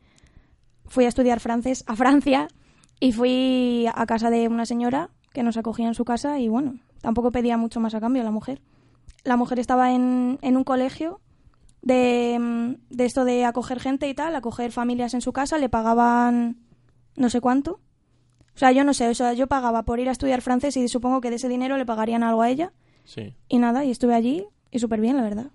[0.87, 2.49] fui a estudiar francés a Francia
[2.99, 6.77] y fui a casa de una señora que nos acogía en su casa y bueno,
[7.03, 8.63] tampoco pedía mucho más a cambio la mujer.
[9.25, 11.21] La mujer estaba en, en un colegio
[11.85, 15.69] de, mm, de esto de acoger gente y tal, acoger familias en su casa, le
[15.69, 16.57] pagaban
[17.17, 17.81] no sé cuánto.
[18.55, 20.89] O sea, yo no sé, o sea, yo pagaba por ir a estudiar francés y
[20.89, 22.73] supongo que de ese dinero le pagarían algo a ella.
[23.05, 23.35] Sí.
[23.49, 25.51] Y nada, y estuve allí y súper bien, la verdad.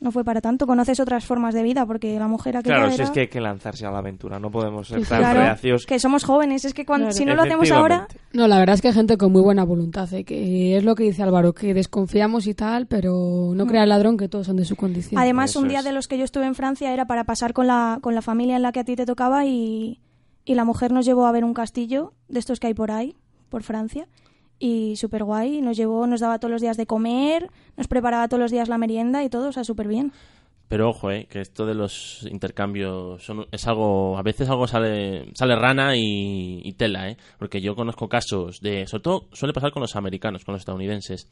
[0.00, 0.66] No fue para tanto.
[0.66, 3.04] Conoces otras formas de vida porque la mujer aquella Claro, si era...
[3.04, 4.38] es que hay que lanzarse a la aventura.
[4.38, 5.86] No podemos ser tan Claro, reacios.
[5.86, 6.64] que somos jóvenes.
[6.64, 7.16] Es que cuando, Claro.
[7.16, 8.06] si no lo hacemos ahora...
[8.32, 10.22] No, la verdad es que hay gente con muy buena voluntad, ¿eh?
[10.24, 14.16] que es lo que dice Álvaro, que desconfiamos y tal, pero no crea el ladrón
[14.16, 15.20] que todos son de su condición.
[15.20, 15.84] Además, Eso un día es.
[15.84, 18.54] de los que yo estuve en Francia era para pasar con la, con la familia
[18.54, 20.00] en la que a ti te tocaba y,
[20.44, 23.16] y la mujer nos llevó a ver un castillo de estos que hay por ahí,
[23.48, 24.06] por Francia.
[24.58, 25.60] Y súper guay.
[25.60, 28.78] Nos llevó, nos daba todos los días de comer, nos preparaba todos los días la
[28.78, 30.12] merienda y todo, o sea, súper bien.
[30.68, 35.30] Pero ojo, eh, que esto de los intercambios son, es algo, a veces algo sale,
[35.34, 39.72] sale rana y, y tela, eh, porque yo conozco casos de, sobre todo suele pasar
[39.72, 41.30] con los americanos, con los estadounidenses,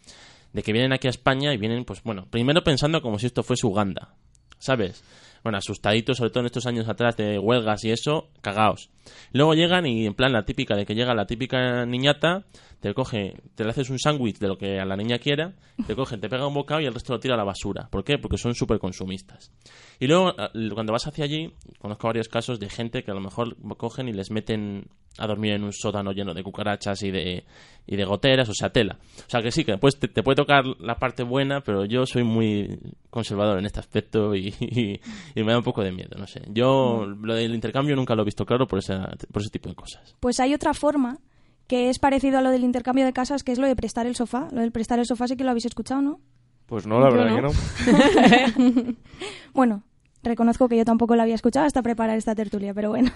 [0.54, 3.42] de que vienen aquí a España y vienen, pues bueno, primero pensando como si esto
[3.42, 4.14] fuese Uganda,
[4.58, 5.04] ¿sabes?
[5.46, 8.90] Bueno, asustaditos, sobre todo en estos años atrás de huelgas y eso, cagaos.
[9.32, 12.46] Luego llegan y en plan la típica de que llega la típica niñata,
[12.80, 15.54] te coge, te le haces un sándwich de lo que a la niña quiera,
[15.86, 17.86] te coge, te pega un bocado y el resto lo tira a la basura.
[17.92, 18.18] ¿Por qué?
[18.18, 19.52] Porque son súper consumistas.
[20.00, 23.20] Y luego, eh, cuando vas hacia allí, conozco varios casos de gente que a lo
[23.20, 27.44] mejor cogen y les meten a dormir en un sótano lleno de cucarachas y de,
[27.86, 28.98] y de goteras, o sea, tela.
[29.26, 32.04] O sea, que sí, que después te, te puede tocar la parte buena, pero yo
[32.06, 32.78] soy muy
[33.10, 35.00] conservador en este aspecto y, y-
[35.34, 36.42] y me da un poco de miedo, no sé.
[36.52, 39.74] Yo lo del intercambio nunca lo he visto claro por, esa, por ese tipo de
[39.74, 40.14] cosas.
[40.20, 41.18] Pues hay otra forma
[41.66, 44.14] que es parecido a lo del intercambio de casas, que es lo de prestar el
[44.16, 44.48] sofá.
[44.52, 46.20] Lo del prestar el sofá sí que lo habéis escuchado, ¿no?
[46.66, 47.50] Pues no, la Yo verdad no.
[47.50, 48.94] que no.
[49.54, 49.82] Bueno,
[50.22, 53.10] reconozco que yo tampoco lo había escuchado hasta preparar esta tertulia, pero bueno.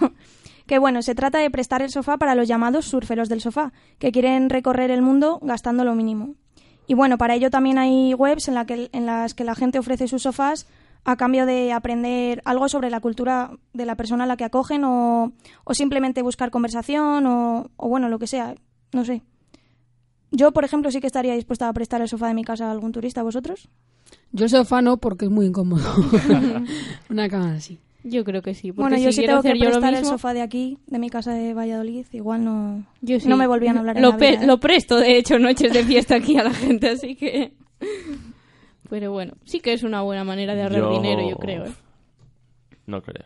[0.71, 4.13] Que bueno, se trata de prestar el sofá para los llamados surferos del sofá, que
[4.13, 6.35] quieren recorrer el mundo gastando lo mínimo.
[6.87, 9.79] Y bueno, para ello también hay webs en, la que, en las que la gente
[9.79, 10.67] ofrece sus sofás
[11.03, 14.85] a cambio de aprender algo sobre la cultura de la persona a la que acogen
[14.85, 15.33] o,
[15.65, 18.55] o simplemente buscar conversación o, o bueno, lo que sea,
[18.93, 19.23] no sé.
[20.31, 22.71] Yo, por ejemplo, sí que estaría dispuesta a prestar el sofá de mi casa a
[22.71, 23.67] algún turista, ¿vosotros?
[24.31, 25.83] Yo el sofá no, porque es muy incómodo.
[27.09, 27.77] Una cama así.
[28.03, 28.71] Yo creo que sí.
[28.71, 30.41] Porque Bueno, yo si quiero tengo que hacer yo lo prestar el mismo, sofá de
[30.41, 33.27] aquí, de mi casa de Valladolid, igual no, yo sí.
[33.27, 34.47] no me volvían a hablar en lo, la pe- vida, ¿eh?
[34.47, 37.53] lo presto, de hecho, noches de fiesta aquí a la gente, así que...
[38.89, 41.65] Pero bueno, sí que es una buena manera de ahorrar Yo- dinero, yo creo.
[41.65, 41.71] ¿eh?
[42.87, 43.25] No creo.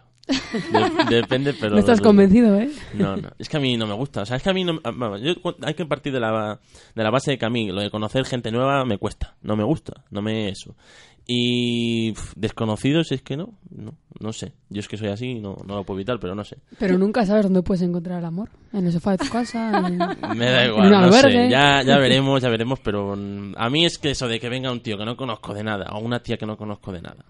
[1.07, 1.71] De- depende, pero...
[1.73, 2.69] no estás convencido, ¿eh?
[2.93, 3.29] No, no.
[3.39, 4.21] Es que a mí no me gusta.
[4.23, 4.79] O sea, es que a mí no...
[4.83, 6.59] vamos, yo cu- hay que partir de la,
[6.95, 9.35] de la base de que a mí lo de conocer gente nueva me cuesta.
[9.41, 10.03] No me gusta.
[10.11, 10.75] No me eso.
[11.27, 13.57] Y desconocidos es que no.
[13.69, 14.53] No, no sé.
[14.69, 16.57] Yo es que soy así y no, no lo puedo evitar, pero no sé.
[16.77, 18.49] Pero nunca sabes dónde puedes encontrar el amor.
[18.73, 19.88] En el sofá de tu casa.
[19.88, 19.97] en-
[20.38, 21.49] Me da En igual, un no sé.
[21.49, 24.81] Ya, ya veremos, ya veremos, pero a mí es que eso de que venga un
[24.81, 27.25] tío que no conozco de nada o una tía que no conozco de nada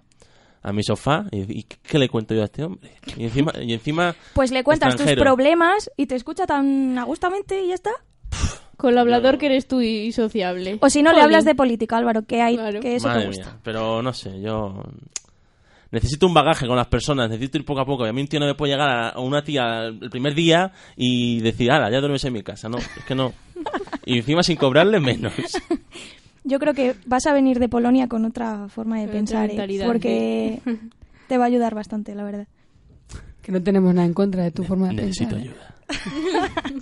[0.62, 2.89] a mi sofá y, y ¿qué le cuento yo a este hombre?
[3.15, 7.67] Y encima, y encima Pues le cuentas tus problemas y te escucha tan agustamente y
[7.67, 7.91] ya está.
[8.77, 10.77] Con el hablador que eres tú y sociable.
[10.81, 11.23] O si no, le Jolín.
[11.25, 12.79] hablas de política, Álvaro, que hay Claro.
[12.81, 13.45] que eso Madre te gusta.
[13.45, 14.83] mía, pero no sé, yo
[15.91, 18.05] necesito un bagaje con las personas, necesito ir poco a poco.
[18.05, 20.33] Y a mí un tío no me puede llegar a a una tía el primer
[20.35, 22.67] día y decir, ala, ya duermes en mi casa.
[22.67, 23.31] No, es que no.
[24.05, 25.33] Y encima sin cobrarle menos.
[26.43, 29.45] Yo creo que vas a venir de Polonia con otra forma de Con otra pensar,
[29.45, 29.47] ¿eh?
[29.47, 30.59] mentalidad, porque
[31.27, 32.47] te va a ayudar bastante, la verdad.
[33.41, 35.47] que no tenemos nada en contra de tu forma de Necesito pensar.
[35.47, 35.49] ¿eh?
[35.49, 35.75] ayuda.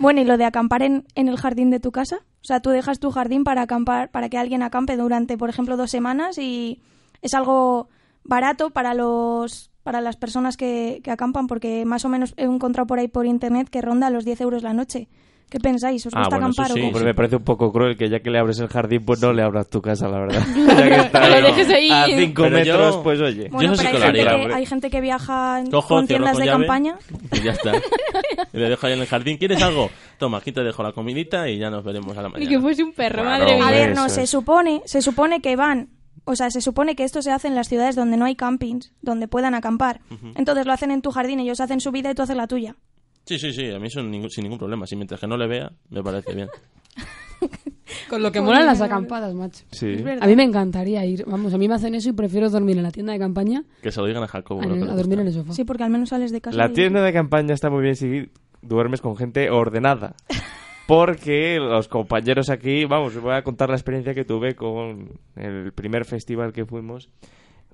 [0.00, 2.20] Bueno, y lo de acampar en, en el jardín de tu casa.
[2.40, 5.76] O sea, tú dejas tu jardín para acampar, para que alguien acampe durante, por ejemplo,
[5.76, 6.80] dos semanas y
[7.20, 7.90] es algo
[8.24, 12.86] barato para los para las personas que, que acampan, porque más o menos he encontrado
[12.86, 15.08] por ahí por internet que ronda los 10 euros la noche.
[15.50, 16.06] ¿Qué pensáis?
[16.06, 16.86] ¿Os Ah, gusta bueno, eso acampar sí, o qué?
[16.88, 19.32] Hombre, me parece un poco cruel que ya que le abres el jardín, pues no
[19.32, 20.42] le abras tu casa, la verdad.
[20.78, 21.90] ya que está Lo ahí dejes ahí.
[21.90, 23.48] a cinco Pero yo- metros, pues oye.
[23.50, 26.40] Bueno, Yo pero que hay gente, que, hay gente que viaja Cojo, con tiendas con
[26.40, 26.96] de llave campaña.
[27.32, 27.72] Y ya está.
[28.52, 29.36] Y le dejo ahí en el jardín.
[29.36, 29.90] ¿Quieres algo?
[30.18, 32.48] Toma, aquí te dejo la comidita y ya nos veremos a la mañana.
[32.50, 33.68] que fuese un perro, Claro, madre mía.
[33.68, 35.90] A ver, no, se supone, se supone que van,
[36.24, 38.92] o sea, se supone que esto se hace en las ciudades donde no hay campings,
[39.02, 40.00] donde puedan acampar.
[40.36, 42.76] Entonces lo hacen en tu jardín, ellos hacen su vida y tú haces la tuya.
[43.24, 43.70] Sí, sí, sí.
[43.70, 44.86] A mí eso ningún- sin ningún problema.
[44.86, 46.48] Si mientras que no le vea, me parece bien.
[48.08, 49.64] Con lo que molan las acampadas, macho.
[49.70, 50.04] Sí.
[50.20, 51.24] A mí me encantaría ir.
[51.26, 53.90] Vamos, a mí me hacen eso y prefiero dormir en la tienda de campaña Que
[53.92, 54.60] se lo digan a Jacobo.
[54.62, 55.52] a, lo que le a dormir en el sofá.
[55.52, 56.56] Sí, porque al menos sales de casa.
[56.56, 58.30] La y- tienda de campaña está muy bien si
[58.62, 60.14] duermes con gente ordenada.
[60.86, 65.72] Porque los compañeros aquí, vamos, os voy a contar la experiencia que tuve con el
[65.72, 67.08] primer festival que fuimos.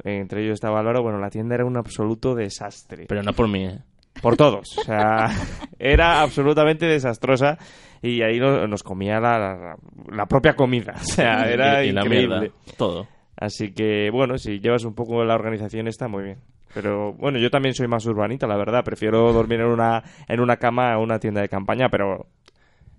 [0.04, 1.02] Entre ellos estaba Álvaro.
[1.02, 3.06] Bueno, la tienda era un absoluto desastre.
[3.08, 3.78] Pero no por mí, ¿eh?
[4.22, 4.76] Por todos.
[4.78, 5.28] O sea,
[5.78, 7.58] era absolutamente desastrosa.
[8.02, 9.76] Y ahí no- nos comía la, la-
[10.14, 10.94] la propia comida.
[10.96, 12.38] O sea, era y, y la increíble.
[12.38, 12.54] mierda.
[12.76, 13.06] Todo.
[13.36, 16.38] Así que, bueno, si llevas un poco la organización está muy bien.
[16.74, 18.84] Pero bueno, yo también soy más urbanita, la verdad.
[18.84, 22.26] Prefiero dormir en una, en una cama a una tienda de campaña, pero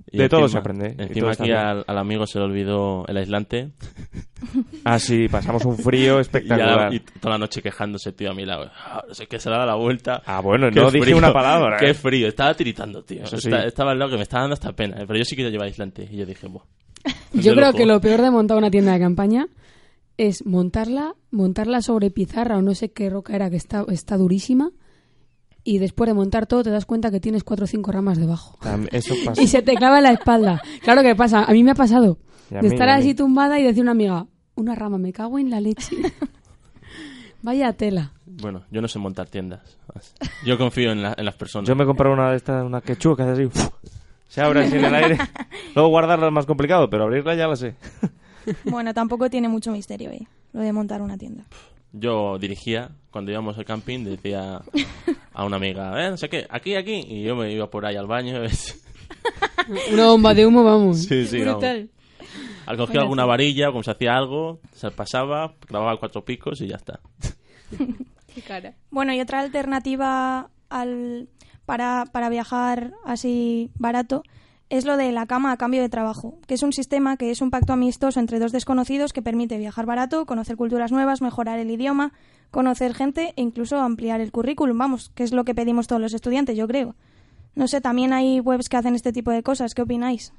[0.10, 2.46] Y De todo encima- se aprende, y Encima todo aquí al, al amigo se le
[2.46, 3.72] olvidó el aislante.
[4.84, 6.89] así pasamos un frío Y, espectacular.
[6.91, 8.70] ya- y toda la noche quejándose, tío, a mi lado.
[8.76, 10.22] Ah, no sé qué se le da la vuelta.
[10.26, 11.78] Ah, bueno, Qué no dije frío, una palabra.
[11.78, 11.93] Qué ¿eh?
[11.93, 13.24] frío, estaba tiritando, tío.
[13.24, 13.50] Eso sí.
[13.50, 14.98] Esta- Estaba al lado que me estaba dando hasta pena.
[15.02, 16.08] eh, Pero yo sí que lleva aislante.
[16.10, 16.63] Y yo dije, buah.
[17.34, 17.78] Yo creo loco.
[17.78, 19.48] que lo peor de montar una tienda de campaña
[20.17, 24.72] es montarla, montarla sobre pizarra o no sé qué roca era que está, está durísima
[25.69, 28.58] y después de montar todo te das cuenta que tienes cuatro o cinco ramas debajo.
[28.91, 29.41] Eso pasa.
[29.41, 30.62] Y se te clava en la espalda.
[30.84, 32.17] Claro que pasa, a mí me ha pasado
[32.49, 34.25] de mí, estar así tumbada y decir a una amiga,
[34.56, 35.95] una rama, me cago en la leche.
[37.41, 38.13] Vaya tela.
[38.25, 39.77] Bueno, yo no sé montar tiendas.
[40.45, 41.67] Yo confío en, la- en las personas.
[41.67, 43.45] Yo me compré una de estas, una quechua que hace así.
[43.45, 43.69] ¡uf!
[44.27, 45.17] Se abre así en el aire.
[45.75, 47.75] Luego guardarla es más complicado, pero abrirla ya la sé.
[48.65, 50.27] Bueno, tampoco tiene mucho misterio, ¿eh?
[50.53, 51.45] Lo de montar una tienda.
[51.93, 54.62] Yo dirigía, cuando íbamos al camping, decía
[55.38, 57.95] a una amiga, eh, no sé qué, aquí, aquí, y yo me iba por ahí
[57.95, 58.41] al baño.
[58.41, 58.84] ¿ves?
[59.93, 61.04] Una bomba de humo, vamos.
[61.04, 61.62] Sí, sí, vamos.
[61.62, 61.89] Brutal.
[62.65, 66.67] Al cogía alguna varilla, o como se hacía algo, se pasaba, clavaba cuatro picos y
[66.67, 67.02] ya está.
[68.34, 68.73] Qué cara.
[68.89, 71.30] Bueno, y otra alternativa al,
[71.67, 74.23] para, para viajar así barato
[74.69, 77.41] es lo de la cama a cambio de trabajo, que es un sistema que es
[77.41, 81.71] un pacto amistoso entre dos desconocidos que permite viajar barato, conocer culturas nuevas, mejorar el
[81.71, 82.12] idioma,
[82.51, 86.13] conocer gente e incluso ampliar el currículum, vamos, que es lo que pedimos todos los
[86.13, 86.95] estudiantes, yo creo.
[87.56, 90.34] No sé, también hay webs que hacen este tipo de cosas, ¿qué opináis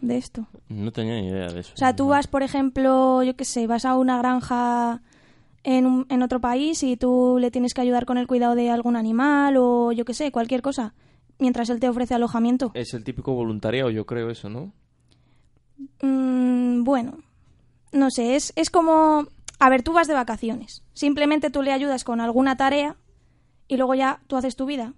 [0.00, 0.46] de esto?
[0.68, 1.72] No tenía ni idea de eso.
[1.74, 5.00] O sea, tú vas, por ejemplo, yo qué sé, vas a una granja
[5.62, 8.68] en, un- en otro país y tú le tienes que ayudar con el cuidado de
[8.70, 10.92] algún animal o yo qué sé, cualquier cosa,
[11.38, 12.70] mientras él te ofrece alojamiento.
[12.74, 14.72] Es el típico voluntariado, yo creo eso, ¿no?
[16.00, 17.18] Mm, bueno,
[17.92, 19.26] no sé, es, es como...
[19.58, 20.82] A ver, tú vas de vacaciones.
[20.92, 22.96] Simplemente tú le ayudas con alguna tarea
[23.68, 24.92] y luego ya tú haces tu vida.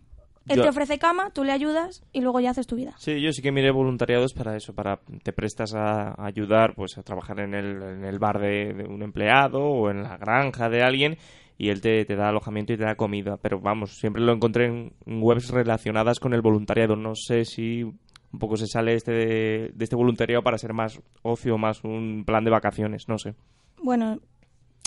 [0.49, 2.95] Él Yo- te ofrece cama, tú le ayudas y luego ya haces tu vida.
[2.99, 6.97] Sí, yo sí que miré voluntariados para eso, para te prestas a, a ayudar, pues
[6.97, 10.69] a trabajar en el, en el bar de, de un empleado o en la granja
[10.71, 11.19] de alguien
[11.57, 13.37] y él te, te da alojamiento y te da comida.
[13.37, 16.97] Pero vamos, siempre lo encontré en, webs relacionadas con el voluntariado.
[16.97, 21.01] No sé si un poco se sale este de, de este voluntariado para ser más
[21.23, 23.35] ocio, más un plan de vacaciones, no sé.
[23.83, 24.19] Bueno,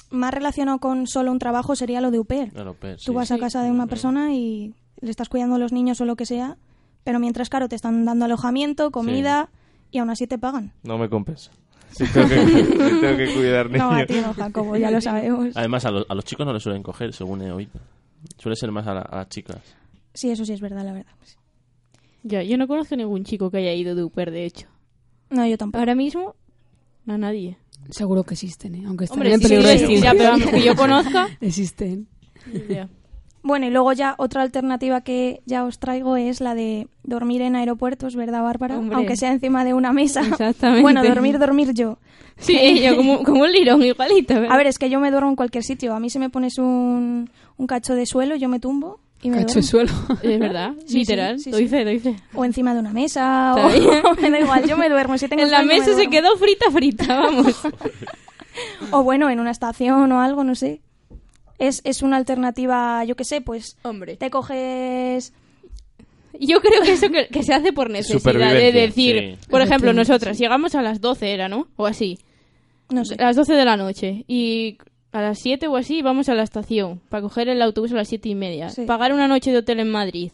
[0.09, 2.51] más relacionado con solo un trabajo sería lo de UPER.
[2.51, 3.11] Tú sí.
[3.11, 6.15] vas a casa de una persona y le estás cuidando a los niños o lo
[6.15, 6.57] que sea,
[7.03, 9.49] pero mientras, claro, te están dando alojamiento, comida
[9.91, 10.73] y aún así te pagan.
[10.83, 11.51] No me compensa.
[11.91, 13.89] Sí tengo que, sí tengo que cuidar niños.
[13.91, 15.55] No, a ti no, Jacobo, ya lo sabemos.
[15.55, 17.71] Además, a, lo- a los chicos no les suelen coger, según he oído.
[18.37, 19.57] Suele ser más a, la- a las chicas.
[20.13, 21.11] Sí, eso sí es verdad, la verdad.
[22.23, 24.67] Ya, yo no conozco ningún chico que haya ido de Uper, de hecho.
[25.29, 25.79] No, yo tampoco.
[25.79, 26.35] Ahora mismo,
[27.05, 27.57] no a nadie.
[27.89, 28.83] Seguro que existen, ¿eh?
[28.85, 30.17] Aunque Hombre, en sí, peligro sí, de sí, extinción.
[30.17, 31.27] ya, pero que yo conozca.
[31.39, 32.07] Existen.
[32.69, 32.89] ya.
[33.43, 37.55] Bueno, y luego ya otra alternativa que ya os traigo es la de dormir en
[37.55, 38.77] aeropuertos, ¿verdad, Bárbara?
[38.77, 38.95] Hombre.
[38.97, 40.21] Aunque sea encima de una mesa.
[40.21, 40.81] Exactamente.
[40.81, 41.97] Bueno, dormir, dormir yo.
[42.39, 44.35] Sí, yo como, como un lirón, igualito.
[44.35, 44.51] ¿verdad?
[44.51, 45.95] A ver, es que yo me duermo en cualquier sitio.
[45.95, 49.37] A mí si me pones un, un cacho de suelo, yo me tumbo y me
[49.37, 49.91] Cacho de suelo.
[50.21, 51.37] Es verdad, Sí, literal.
[51.39, 51.69] sí, sí, doy sí.
[51.69, 52.15] fe, doy fe.
[52.35, 53.69] O encima de una mesa, o
[54.21, 55.17] me da igual, yo me duermo.
[55.17, 57.59] Si tengo En la sueño, me mesa se quedó frita, frita, vamos.
[58.91, 60.81] O bueno, en una estación o algo, no sé.
[61.59, 64.17] Es, es una alternativa, yo qué sé, pues Hombre.
[64.17, 65.33] te coges...
[66.39, 69.49] Yo creo que eso que, que se hace por necesidad de decir, sí.
[69.49, 71.67] por ejemplo, nosotras llegamos a las 12 era, ¿no?
[71.77, 72.19] O así.
[72.89, 73.15] No sé.
[73.15, 74.77] A las 12 de la noche y
[75.11, 78.07] a las 7 o así vamos a la estación para coger el autobús a las
[78.07, 78.69] 7 y media.
[78.69, 78.85] Sí.
[78.85, 80.31] Pagar una noche de hotel en Madrid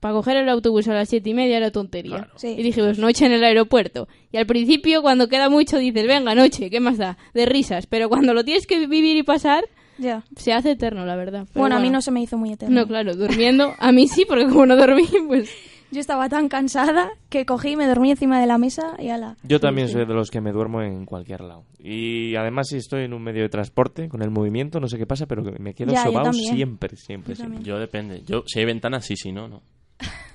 [0.00, 2.28] para coger el autobús a las 7 y media era tontería.
[2.36, 2.54] Sí.
[2.56, 4.08] Y dijimos, noche en el aeropuerto.
[4.30, 7.18] Y al principio, cuando queda mucho, dices, venga, noche, ¿qué más da?
[7.34, 7.86] De risas.
[7.86, 9.64] Pero cuando lo tienes que vivir y pasar,
[9.98, 10.22] Ya.
[10.36, 11.46] se hace eterno, la verdad.
[11.52, 12.80] Pero Bueno, a mí no se me hizo muy eterno.
[12.80, 13.74] No, claro, durmiendo.
[13.78, 15.50] A mí sí, porque como no dormí, pues...
[15.90, 19.36] Yo estaba tan cansada que cogí, me dormí encima de la mesa y ala.
[19.42, 21.64] Yo también soy de los que me duermo en cualquier lado.
[21.78, 25.06] Y además si estoy en un medio de transporte, con el movimiento, no sé qué
[25.06, 27.64] pasa, pero que me quedo Ya, sobao siempre, siempre, Yo siempre.
[27.64, 28.22] Yo depende.
[28.26, 29.62] Yo, si hay ventana, sí, si no, no.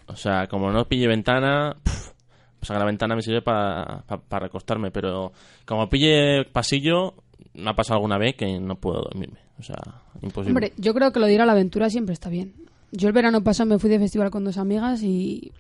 [0.08, 4.90] O sea, como no pille ventana, pues a la ventana me sirve para para acostarme,
[4.90, 5.34] pero
[5.66, 7.14] como pille pasillo,
[7.54, 9.43] me ha pasado alguna vez que no puedo dormirme.
[9.60, 9.78] O sea,
[10.22, 10.52] imposible.
[10.52, 12.54] Hombre, yo creo que lo de ir a la aventura siempre está bien.
[12.92, 15.52] Yo el verano pasado me fui de festival con dos amigas y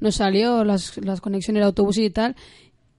[0.00, 2.36] nos salió las, las conexiones de autobús y tal.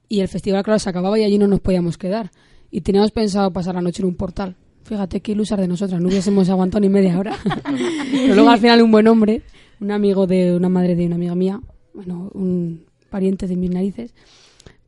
[0.08, 2.30] Y el festival, claro, se acababa y allí no nos podíamos quedar.
[2.70, 4.56] Y teníamos pensado pasar la noche en un portal.
[4.84, 7.36] Fíjate qué ilusas de nosotras, no hubiésemos aguantado ni media hora.
[8.10, 9.42] Pero luego al final un buen hombre,
[9.80, 11.60] un amigo de una madre de una amiga mía,
[11.92, 14.14] bueno, un pariente de mis narices,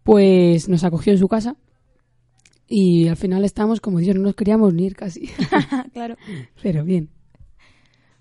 [0.03, 1.57] pues nos acogió en su casa.
[2.73, 5.29] Y al final estábamos como Dios, no nos queríamos ni ir casi.
[5.93, 6.17] claro.
[6.63, 7.11] Pero bien.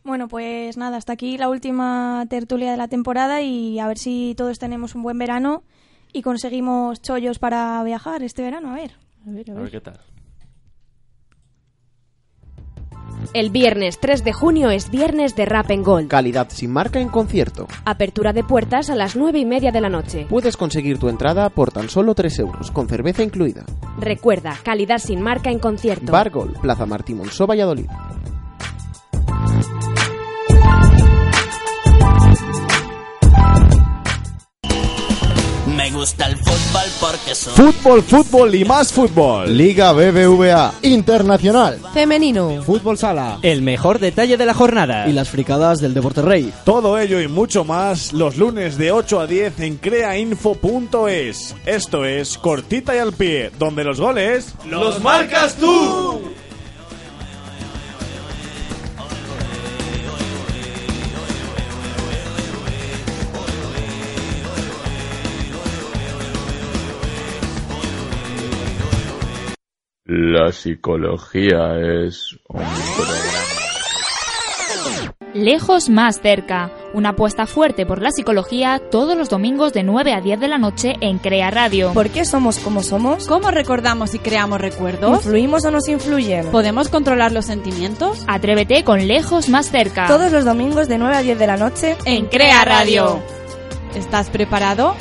[0.03, 4.33] Bueno, pues nada, hasta aquí la última tertulia de la temporada y a ver si
[4.35, 5.63] todos tenemos un buen verano
[6.11, 8.93] y conseguimos chollos para viajar este verano, a ver.
[9.27, 9.63] A ver, a A ver.
[9.63, 9.99] ver qué tal.
[13.31, 16.07] El viernes 3 de junio es viernes de Rap en Gold.
[16.07, 17.67] Calidad sin marca en concierto.
[17.85, 20.25] Apertura de puertas a las 9 y media de la noche.
[20.27, 23.65] Puedes conseguir tu entrada por tan solo 3 euros, con cerveza incluida.
[23.99, 26.11] Recuerda, calidad sin marca en concierto.
[26.11, 27.85] Bargol, Plaza Martí Monzó, Valladolid.
[35.79, 39.55] Me gusta el fútbol porque soy Fútbol, fútbol y más fútbol.
[39.55, 41.79] Liga BBVA Internacional.
[41.93, 42.61] Femenino.
[42.63, 43.39] Fútbol Sala.
[43.43, 45.07] el mejor detalle de la jornada.
[45.07, 46.51] Y las fricadas del Deporte Rey.
[46.65, 51.55] Todo ello y mucho más los lunes de 8 a 10 en creainfo.es.
[51.65, 56.19] Esto es Cortita y al pie, donde los goles los marcas tú.
[70.21, 72.59] La psicología es un
[72.97, 73.39] programa.
[75.33, 80.19] Lejos más cerca, una apuesta fuerte por la psicología todos los domingos de 9 a
[80.19, 81.93] 10 de la noche en Crea Radio.
[81.93, 83.27] ¿Por qué somos como somos?
[83.27, 85.23] ¿Cómo recordamos y creamos recuerdos?
[85.23, 86.47] ¿Influimos o nos influyen?
[86.47, 88.25] ¿Podemos controlar los sentimientos?
[88.27, 90.05] Atrévete con Lejos más cerca.
[90.07, 93.21] Todos los domingos de 9 a 10 de la noche en Crea Radio.
[93.95, 94.97] ¿Estás preparado?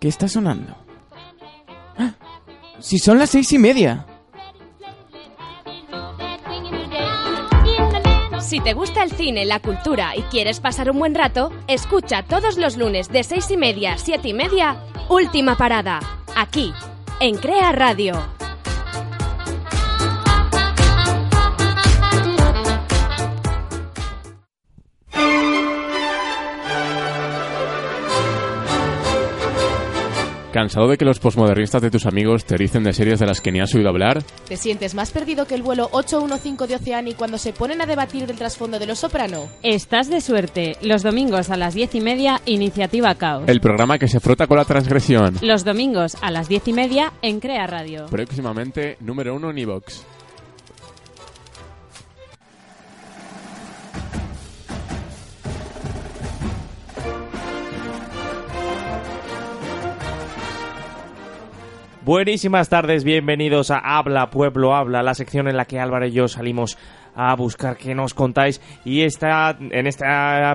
[0.00, 0.76] ¿Qué está sonando?
[1.96, 2.12] ¡Ah!
[2.78, 4.06] Si son las seis y media.
[8.40, 12.56] Si te gusta el cine, la cultura y quieres pasar un buen rato, escucha todos
[12.56, 14.76] los lunes de seis y media a siete y media,
[15.10, 16.00] Última Parada,
[16.34, 16.72] aquí,
[17.20, 18.14] en Crea Radio.
[30.58, 33.52] ¿Cansado de que los posmodernistas de tus amigos te dicen de series de las que
[33.52, 34.24] ni has oído hablar?
[34.48, 38.26] ¿Te sientes más perdido que el vuelo 815 de Oceani cuando se ponen a debatir
[38.26, 39.48] del trasfondo de Los Soprano?
[39.62, 40.76] Estás de suerte.
[40.82, 43.44] Los domingos a las diez y media, Iniciativa Caos.
[43.46, 45.36] El programa que se frota con la transgresión.
[45.42, 48.06] Los domingos a las diez y media en Crea Radio.
[48.06, 50.17] Próximamente, número uno en iVox.
[62.08, 66.26] Buenísimas tardes, bienvenidos a Habla Pueblo Habla, la sección en la que Álvaro y yo
[66.26, 66.78] salimos
[67.14, 70.06] a buscar qué nos contáis y esta, en este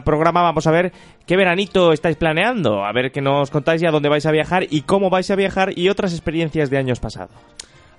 [0.03, 0.91] programa vamos a ver
[1.27, 4.65] qué veranito estáis planeando, a ver qué nos contáis y a dónde vais a viajar
[4.67, 7.35] y cómo vais a viajar y otras experiencias de años pasados.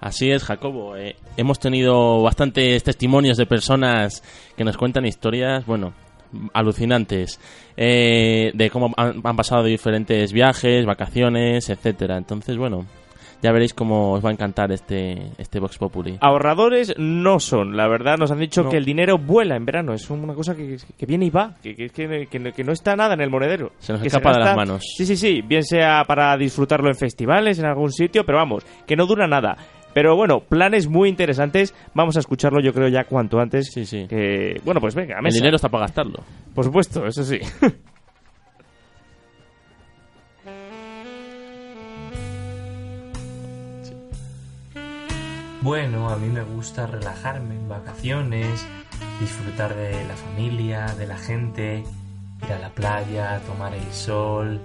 [0.01, 0.97] Así es, Jacobo.
[0.97, 4.25] Eh, hemos tenido bastantes testimonios de personas
[4.57, 5.93] que nos cuentan historias, bueno,
[6.55, 7.39] alucinantes
[7.77, 12.17] eh, de cómo han, han pasado diferentes viajes, vacaciones, etcétera.
[12.17, 12.85] Entonces, bueno,
[13.45, 16.17] ya veréis cómo os va a encantar este, este Vox Populi.
[16.21, 18.71] Ahorradores no son, la verdad, nos han dicho No.
[18.71, 21.75] que el dinero vuela en verano, es una cosa que, que viene y va, que,
[21.77, 21.89] que,
[22.27, 23.73] que- no- está nada en el monedero.
[23.79, 24.83] Se nos escapa de gasta- las manos.
[24.97, 28.97] Sí, sí, sí, bien sea para disfrutarlo en festivales, en algún sitio, pero vamos, que
[28.97, 29.57] no dura nada.
[29.93, 33.71] Pero bueno, planes muy interesantes, vamos a escucharlo yo creo ya cuanto antes.
[33.73, 34.07] Sí, sí.
[34.09, 35.37] Que, bueno, pues venga, a El mesa.
[35.37, 36.19] dinero está para gastarlo.
[36.55, 37.39] Por supuesto, eso sí.
[45.65, 48.67] Bueno, a mí me gusta relajarme en vacaciones,
[49.19, 51.83] disfrutar de la familia, de la gente,
[52.43, 54.61] ir a la playa, tomar el sol,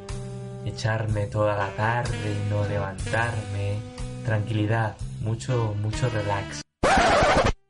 [0.66, 3.78] echarme toda la tarde y no levantarme.
[4.26, 6.64] Tranquilidad, mucho, mucho relax.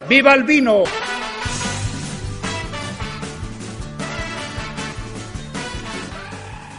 [0.10, 0.82] ¡Viva el vino!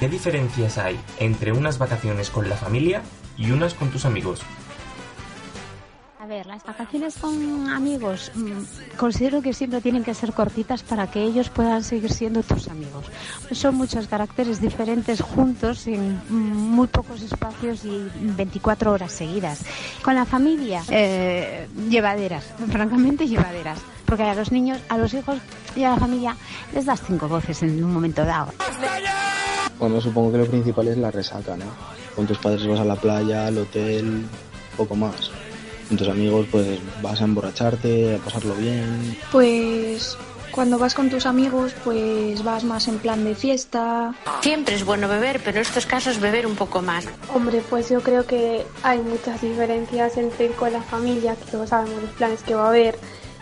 [0.00, 3.02] ¿Qué diferencias hay entre unas vacaciones con la familia
[3.36, 4.42] y unas con tus amigos?
[6.31, 11.21] Ver, las vacaciones con amigos mm, considero que siempre tienen que ser cortitas para que
[11.25, 13.07] ellos puedan seguir siendo tus amigos.
[13.51, 19.64] Son muchos caracteres diferentes juntos en mm, muy pocos espacios y 24 horas seguidas.
[20.05, 23.81] Con la familia, eh, llevaderas, francamente llevaderas.
[24.07, 25.38] Porque a los niños, a los hijos
[25.75, 26.37] y a la familia
[26.73, 28.53] les das cinco voces en un momento dado.
[29.81, 31.66] Bueno, supongo que lo principal es la resaca, ¿no?
[32.14, 34.27] Con tus padres vas a la playa, al hotel,
[34.77, 35.33] poco más.
[35.90, 39.18] Con tus amigos pues vas a emborracharte, a pasarlo bien.
[39.33, 40.16] Pues
[40.53, 44.14] cuando vas con tus amigos, pues vas más en plan de fiesta.
[44.40, 47.07] Siempre es bueno beber, pero en estos casos beber un poco más.
[47.35, 51.70] Hombre, pues yo creo que hay muchas diferencias entre ir con la familia, que todos
[51.70, 52.96] sabemos los planes que va a haber,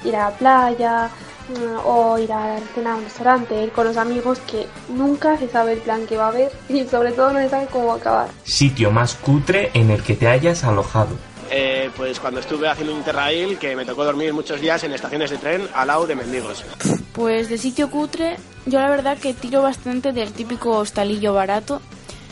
[0.07, 1.11] ir a la playa
[1.51, 5.51] mm, o ir a cenar a un restaurante, ir con los amigos que nunca se
[5.51, 7.93] sabe el plan que va a haber y sobre todo no se sabe cómo va
[7.93, 8.29] a acabar.
[8.45, 11.28] Sitio más cutre en el que te hayas alojado.
[11.51, 15.31] Eh, pues cuando estuve haciendo un Interrail, que me tocó dormir muchos días en estaciones
[15.31, 16.65] de tren al lado de mendigos.
[17.13, 18.37] Pues de sitio cutre,
[18.67, 21.81] yo la verdad que tiro bastante del típico hostalillo barato,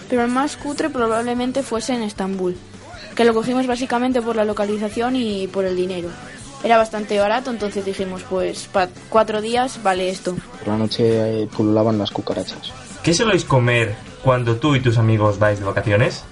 [0.09, 2.57] pero el más cutre probablemente fuese en Estambul,
[3.14, 6.09] que lo cogimos básicamente por la localización y por el dinero.
[6.62, 10.37] Era bastante barato, entonces dijimos, pues para cuatro días vale esto.
[10.59, 12.73] Por la noche eh, pululaban las cucarachas.
[13.03, 16.25] ¿Qué soléis comer cuando tú y tus amigos vais de vacaciones?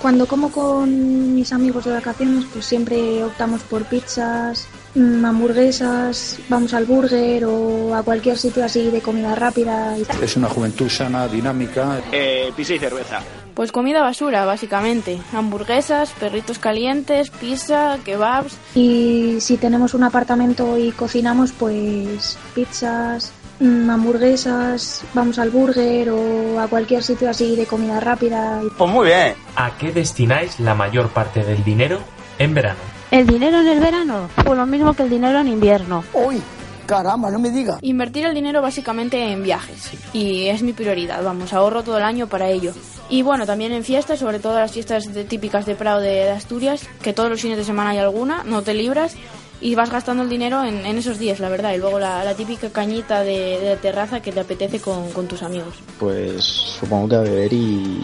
[0.00, 6.72] Cuando como con mis amigos de vacaciones, pues siempre optamos por pizzas, mm, hamburguesas, vamos
[6.72, 9.98] al burger o a cualquier sitio así de comida rápida.
[9.98, 10.22] y tal.
[10.22, 12.00] Es una juventud sana, dinámica.
[12.12, 13.20] Eh, pizza y cerveza.
[13.54, 15.18] Pues comida basura, básicamente.
[15.32, 18.56] Hamburguesas, perritos calientes, pizza, kebabs.
[18.76, 26.68] Y si tenemos un apartamento y cocinamos, pues pizzas, hamburguesas, vamos al burger o a
[26.68, 28.60] cualquier sitio así de comida rápida.
[28.76, 29.34] Pues muy bien.
[29.56, 31.98] ¿A qué destináis la mayor parte del dinero
[32.38, 32.78] en verano?
[33.10, 34.28] ¿El dinero en el verano?
[34.44, 36.04] Pues lo mismo que el dinero en invierno.
[36.12, 36.40] ¡Uy!
[36.86, 37.78] Caramba, no me diga.
[37.82, 39.90] Invertir el dinero básicamente en viajes.
[40.14, 42.72] Y es mi prioridad, vamos, ahorro todo el año para ello.
[43.10, 46.30] Y bueno, también en fiestas, sobre todo las fiestas de- típicas de Prado de, de
[46.30, 49.16] Asturias, que todos los fines de semana hay alguna, no te libras
[49.60, 51.72] y vas gastando el dinero en, en esos días, la verdad.
[51.74, 55.42] Y luego la, la típica cañita de, de terraza que te apetece con, con tus
[55.42, 55.74] amigos.
[55.98, 58.02] Pues supongo que a beber y,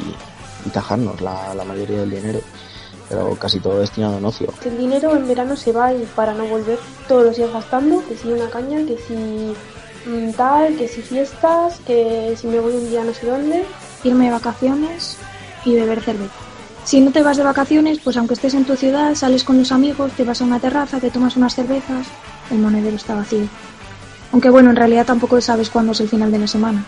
[0.67, 2.41] y tajarnos la, la mayoría del dinero,
[3.09, 4.53] pero casi todo destinado en ocio.
[4.65, 8.17] El dinero en verano se va y para no volver todos los días gastando, que
[8.17, 9.55] si una caña, que si
[10.11, 13.65] mm, tal, que si fiestas, que si me voy un día no sé dónde,
[14.03, 15.19] irme de vacaciones
[15.65, 16.35] y beber cerveza.
[16.85, 19.73] Si no te vas de vacaciones, pues aunque estés en tu ciudad, sales con los
[19.73, 22.07] amigos, te vas a una terraza, te tomas unas cervezas,
[22.51, 23.47] el monedero está vacío.
[24.33, 26.85] Aunque bueno, en realidad tampoco sabes cuándo es el final de la semana.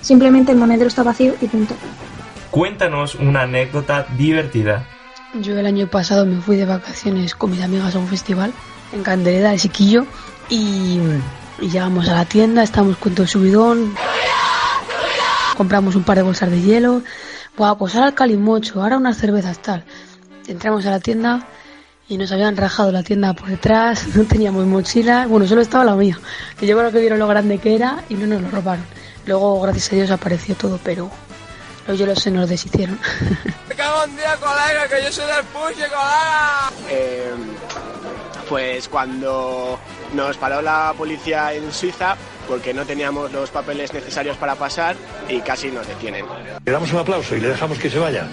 [0.00, 1.74] Simplemente el monedero está vacío y punto.
[2.50, 4.86] Cuéntanos una anécdota divertida.
[5.34, 8.52] Yo el año pasado me fui de vacaciones con mis amigas a un festival
[8.92, 10.06] en Candelera de Siquillo
[10.48, 10.98] y,
[11.60, 13.94] y llegamos a la tienda, estamos con todo el subidón,
[15.56, 17.02] compramos un par de bolsas de hielo,
[17.56, 19.84] Buah, pues ahora el calimocho, ahora unas cervezas tal.
[20.46, 21.46] Entramos a la tienda
[22.08, 25.94] y nos habían rajado la tienda por detrás, no teníamos mochila, bueno, solo estaba la
[25.94, 26.18] mía,
[26.58, 28.84] que yo creo que vieron lo grande que era y no nos lo robaron.
[29.26, 31.10] Luego, gracias a Dios, apareció todo, pero
[31.86, 32.98] los hielos se nos deshicieron.
[33.68, 36.72] Me cago en día, colega, que yo soy del puche, colega.
[36.88, 37.32] Eh,
[38.48, 39.78] pues cuando
[40.14, 42.16] nos paró la policía en Suiza
[42.48, 44.96] porque no teníamos los papeles necesarios para pasar
[45.28, 46.24] y casi nos detienen.
[46.64, 48.26] Le damos un aplauso y le dejamos que se vaya.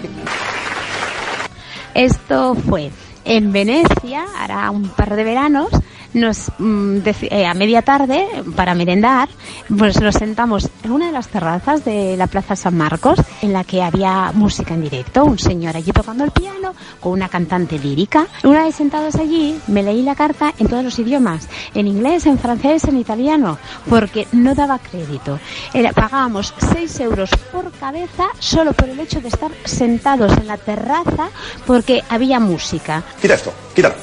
[1.94, 2.90] Esto fue
[3.24, 5.70] en Venecia, hará un par de veranos,
[6.14, 6.98] nos mm,
[7.30, 9.28] eh, a media tarde para merendar,
[9.76, 13.64] pues nos sentamos en una de las terrazas de la Plaza San Marcos, en la
[13.64, 18.26] que había música en directo, un señor allí tocando el piano con una cantante lírica.
[18.44, 22.38] Una vez sentados allí, me leí la carta en todos los idiomas, en inglés, en
[22.38, 23.58] francés, en italiano,
[23.88, 25.38] porque no daba crédito.
[25.72, 30.56] Era, pagábamos 6 euros por cabeza solo por el hecho de estar sentados en la
[30.56, 31.30] terraza
[31.66, 33.02] porque había música.
[33.20, 33.94] Quita esto, quítalo,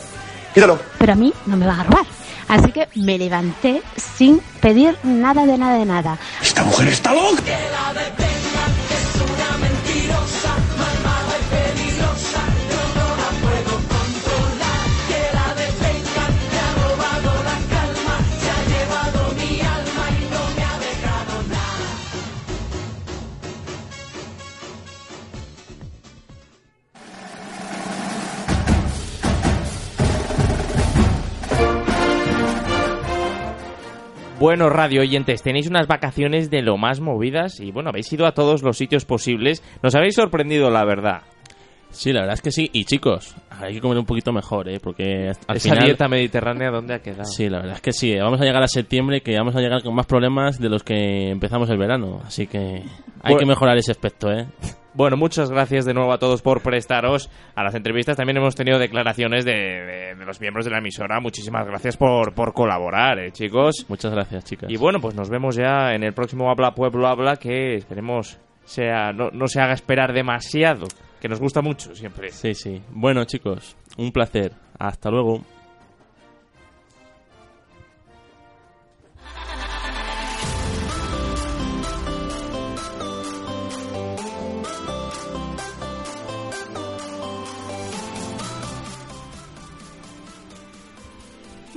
[0.98, 2.06] Pero a mí no me van a robar.
[2.48, 6.18] Así que me levanté sin pedir nada de nada de nada.
[6.42, 7.58] Esta mujer está loca.
[34.40, 38.34] Bueno, radio oyentes, tenéis unas vacaciones de lo más movidas y bueno, habéis ido a
[38.34, 39.64] todos los sitios posibles.
[39.82, 41.22] Nos habéis sorprendido, la verdad.
[41.90, 42.70] Sí, la verdad es que sí.
[42.72, 44.80] Y chicos, hay que comer un poquito mejor, ¿eh?
[44.80, 45.86] Porque al Esa final...
[45.86, 47.26] dieta mediterránea, ¿dónde ha quedado?
[47.26, 48.16] Sí, la verdad es que sí.
[48.16, 51.30] Vamos a llegar a septiembre que vamos a llegar con más problemas de los que
[51.32, 52.22] empezamos el verano.
[52.24, 52.84] Así que hay
[53.24, 53.40] Bueno.
[53.40, 54.46] que mejorar ese aspecto, ¿eh?
[54.98, 58.18] Bueno, muchas gracias de nuevo a todos por prestaros a las entrevistas.
[58.18, 61.20] También hemos tenido declaraciones de, de- de los miembros de la emisora.
[61.20, 63.86] Muchísimas gracias por, por colaborar, eh, chicos.
[63.88, 64.72] Muchas gracias, chicas.
[64.72, 69.14] Y bueno, pues nos vemos ya en el próximo Habla Pueblo Habla, que esperemos sea
[69.14, 70.88] no, no se haga esperar demasiado,
[71.22, 72.32] que nos gusta mucho siempre.
[72.32, 72.82] Sí, sí.
[72.90, 74.54] Bueno, chicos, un placer.
[74.80, 75.44] Hasta luego.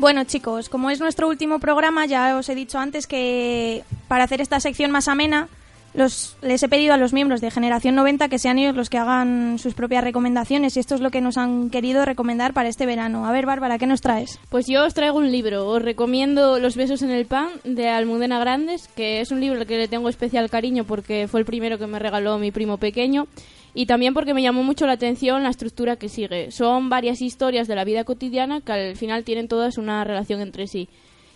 [0.01, 4.41] Bueno, chicos, como es nuestro último programa, ya os he dicho antes que para hacer
[4.41, 5.49] esta sección más amena,
[5.93, 8.97] los, les he pedido a los miembros de Generación 90 que sean ellos los que
[8.97, 12.87] hagan sus propias recomendaciones y esto es lo que nos han querido recomendar para este
[12.87, 13.27] verano.
[13.27, 14.41] A ver, Bárbara, ¿qué nos traes?
[14.49, 15.69] Pues yo os traigo un libro.
[15.69, 19.67] Os recomiendo Los besos en el pan de Almudena Grandes, que es un libro al
[19.67, 23.27] que le tengo especial cariño porque fue el primero que me regaló mi primo pequeño
[23.75, 26.51] y también porque me llamó mucho la atención la estructura que sigue.
[26.51, 30.67] Son varias historias de la vida cotidiana que al final tienen todas una relación entre
[30.67, 30.89] sí.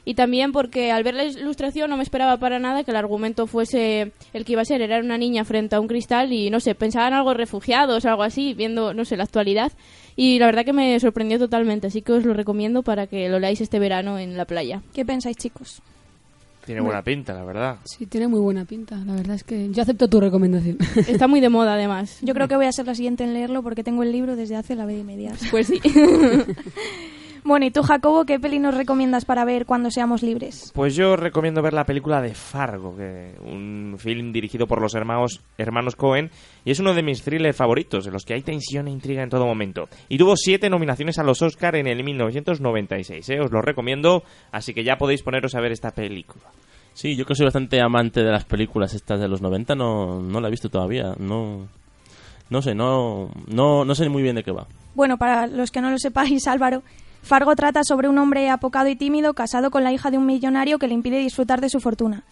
[0.07, 3.47] Y también porque al ver la ilustración no me esperaba para nada que el argumento
[3.47, 4.83] fuese el que iba a ser.
[4.83, 8.23] Era una niña frente a un cristal y no sé, pensaba en algo refugiados algo
[8.23, 9.73] así, viendo, no sé, la actualidad.
[10.15, 13.39] Y la verdad que me sorprendió totalmente, así que os lo recomiendo para que lo
[13.39, 14.83] leáis este verano en la playa.
[14.93, 15.83] ¿Qué pensáis, chicos?
[16.65, 17.79] Tiene buena pinta, la verdad.
[17.85, 18.97] Sí, tiene muy buena pinta.
[18.97, 20.79] La verdad es que yo acepto tu recomendación.
[21.09, 22.19] Está muy de moda, además.
[22.23, 24.57] Yo creo que voy a ser la siguiente en leerlo porque tengo el libro desde
[24.57, 25.35] hace la vez y media.
[25.51, 25.81] Pues sí.
[27.47, 30.73] Bueno, ¿y tú, Jacobo, qué peli nos recomiendas para ver cuando seamos libres?
[30.75, 35.43] Pues yo recomiendo ver la película de Fargo, que un film dirigido por los hermanos,
[35.59, 36.31] hermanos Cohen,
[36.65, 39.29] y es uno de mis thrillers favoritos, en los que hay tensión e intriga en
[39.29, 39.91] todo momento.
[40.09, 43.41] Y tuvo siete nominaciones a los Oscar en el 1996, ¿eh?
[43.41, 46.45] os lo recomiendo, así que ya podéis poneros a ver esta película.
[46.95, 50.41] Sí, yo que soy bastante amante de las películas estas de los 90, no, no
[50.41, 51.15] la he visto todavía.
[51.19, 51.69] No,
[52.49, 54.67] no sé, no, no, no sé muy bien de qué va.
[54.95, 56.83] Bueno, para los que no lo sepáis, Álvaro,
[57.25, 60.79] Fargo trata sobre un hombre apocado y tímido casado con la hija de un millonario
[60.79, 62.23] que le impide disfrutar de su fortuna.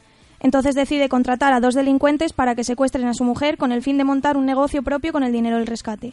[0.41, 3.97] Entonces decide contratar a dos delincuentes para que secuestren a su mujer con el fin
[3.97, 6.13] de montar un negocio propio con el dinero del rescate.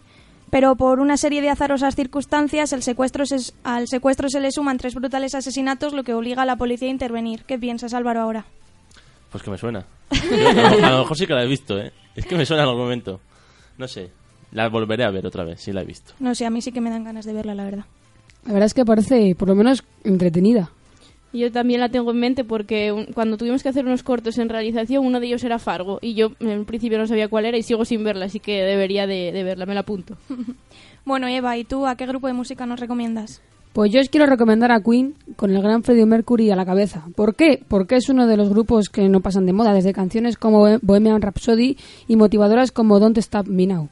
[0.50, 4.78] Pero por una serie de azarosas circunstancias, el secuestro se- al secuestro se le suman
[4.78, 7.44] tres brutales asesinatos, lo que obliga a la policía a intervenir.
[7.46, 8.46] ¿Qué piensas, Álvaro, ahora?
[9.32, 9.86] Pues que me suena.
[10.12, 11.92] Yo, a, lo, mejor sí que la he visto, ¿eh?
[12.16, 13.20] Es que me suena en algún momento.
[13.78, 14.10] No sé.
[14.52, 16.14] La volveré a ver otra vez, si la he visto.
[16.20, 17.86] No sé, a mí sí que me dan ganas de verla, la verdad.
[18.46, 20.72] La verdad es que parece, por lo menos, entretenida.
[21.32, 25.06] Yo también la tengo en mente porque cuando tuvimos que hacer unos cortos en realización,
[25.06, 27.86] uno de ellos era Fargo y yo en principio no sabía cuál era y sigo
[27.86, 30.18] sin verla, así que debería de, de verla, me la apunto.
[31.06, 33.42] Bueno, Eva, ¿y tú a qué grupo de música nos recomiendas?
[33.74, 37.06] Pues yo os quiero recomendar a Queen con el gran Freddie Mercury a la cabeza.
[37.16, 37.64] ¿Por qué?
[37.68, 41.22] Porque es uno de los grupos que no pasan de moda, desde canciones como Bohemian
[41.22, 41.78] Rhapsody
[42.08, 43.90] y motivadoras como Don't Stop Me Now.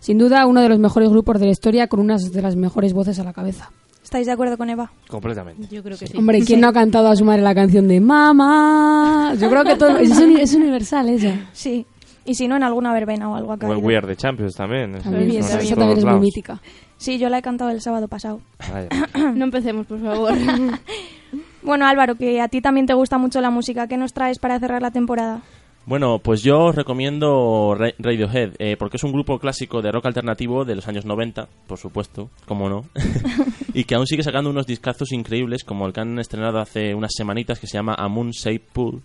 [0.00, 2.92] Sin duda, uno de los mejores grupos de la historia con unas de las mejores
[2.92, 3.70] voces a la cabeza.
[4.06, 4.88] ¿Estáis de acuerdo con Eva?
[5.08, 5.66] Completamente.
[5.68, 6.16] Yo creo que sí.
[6.16, 9.34] Hombre, ¿quién no ha cantado a su madre la canción de Mamá?
[9.36, 11.34] Yo creo que todo es, uni- es universal esa.
[11.52, 11.84] Sí.
[12.24, 13.66] Y si no, en alguna verbena o algo acá.
[13.68, 14.94] O el We Are the Champions también.
[14.94, 16.62] eso También, todos también es muy mítica.
[16.98, 18.40] Sí, yo la he cantado el sábado pasado.
[18.72, 18.88] Vaya.
[19.34, 20.32] no empecemos, por favor.
[21.62, 23.88] Bueno, Álvaro, que a ti también te gusta mucho la música.
[23.88, 25.42] ¿Qué nos traes para cerrar la temporada?
[25.86, 30.06] Bueno, pues yo os recomiendo Ra- Radiohead, eh, porque es un grupo clásico de rock
[30.06, 32.86] alternativo de los años 90, por supuesto, como no,
[33.72, 37.12] y que aún sigue sacando unos discazos increíbles, como el que han estrenado hace unas
[37.16, 39.00] semanitas, que se llama A Moon Shaped Pool,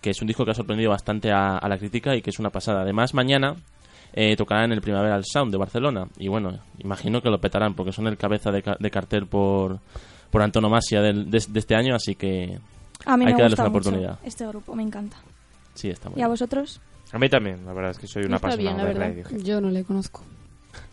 [0.00, 2.38] que es un disco que ha sorprendido bastante a, a la crítica y que es
[2.38, 2.80] una pasada.
[2.82, 3.56] Además, mañana
[4.14, 7.92] eh, tocarán en el Primaveral Sound de Barcelona, y bueno, imagino que lo petarán, porque
[7.92, 9.78] son el cabeza de, ca- de cartel por,
[10.30, 12.58] por antonomasia del- de, de este año, así que
[13.04, 14.18] A mí hay me que darles gusta una mucho oportunidad.
[14.24, 15.18] este grupo, me encanta.
[15.74, 16.80] Sí, está muy ¿Y a vosotros?
[17.12, 19.22] A mí también, la verdad es que soy una Está apasionado bien, la de.
[19.22, 19.44] Radiohead.
[19.44, 20.22] Yo no le conozco.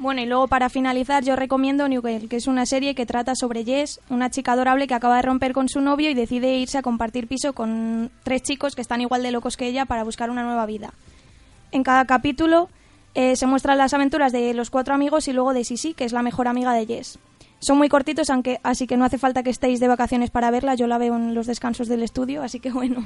[0.00, 3.34] Bueno, y luego para finalizar yo recomiendo New Girl, que es una serie que trata
[3.34, 6.78] sobre Jess, una chica adorable que acaba de romper con su novio y decide irse
[6.78, 10.30] a compartir piso con tres chicos que están igual de locos que ella para buscar
[10.30, 10.92] una nueva vida.
[11.72, 12.68] En cada capítulo
[13.14, 16.12] eh, se muestran las aventuras de los cuatro amigos y luego de Sisi, que es
[16.12, 17.18] la mejor amiga de Jess.
[17.60, 20.74] Son muy cortitos, aunque así que no hace falta que estéis de vacaciones para verla.
[20.74, 23.02] Yo la veo en los descansos del estudio, así que bueno.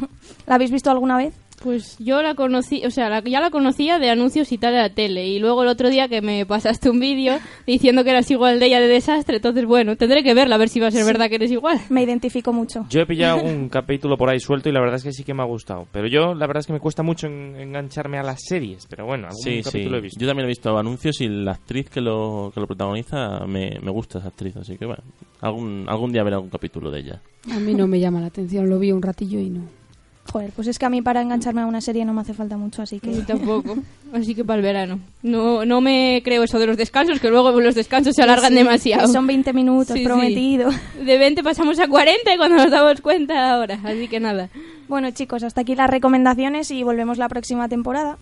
[0.46, 1.34] ¿La habéis visto alguna vez?
[1.62, 4.78] Pues yo la conocí, o sea, la- ya la conocía de anuncios y tal de
[4.80, 5.26] la tele.
[5.28, 8.66] Y luego el otro día que me pasaste un vídeo diciendo que eras igual de
[8.66, 11.06] ella de desastre, entonces bueno, tendré que verla a ver si va a ser Sí.
[11.06, 11.78] verdad que eres igual.
[11.88, 12.84] Me identifico mucho.
[12.90, 15.34] Yo he pillado un capítulo por ahí suelto y la verdad es que sí que
[15.34, 15.86] me ha gustado.
[15.92, 18.86] Pero yo, la verdad es que me cuesta mucho en- engancharme a las series.
[18.90, 19.62] Pero bueno, algún Sí, sí.
[19.62, 20.20] capítulo he visto.
[20.20, 23.90] Yo también he visto anuncios y la actriz que lo, que lo protagoniza me, me
[23.90, 25.02] gusta esa actriz, así que bueno,
[25.40, 27.22] algún, algún día veré algún capítulo de ella.
[27.50, 29.81] A mí no me llama la atención, lo vi un ratillo y no.
[30.30, 32.56] Joder, pues es que a mí para engancharme a una serie no me hace falta
[32.56, 33.08] mucho, así que...
[33.08, 33.76] Mí tampoco.
[34.12, 34.98] Así que para el verano.
[35.22, 38.56] No, no me creo eso de los descansos, que luego los descansos se alargan Sí,
[38.58, 39.06] demasiado.
[39.06, 40.04] que son 20 minutos, Sí, sí.
[40.04, 40.70] prometido.
[41.02, 43.80] De 20 pasamos a 40 y cuando nos damos cuenta ahora.
[43.82, 44.50] Así que nada.
[44.88, 48.18] Bueno, chicos, hasta aquí las recomendaciones y volvemos la próxima temporada.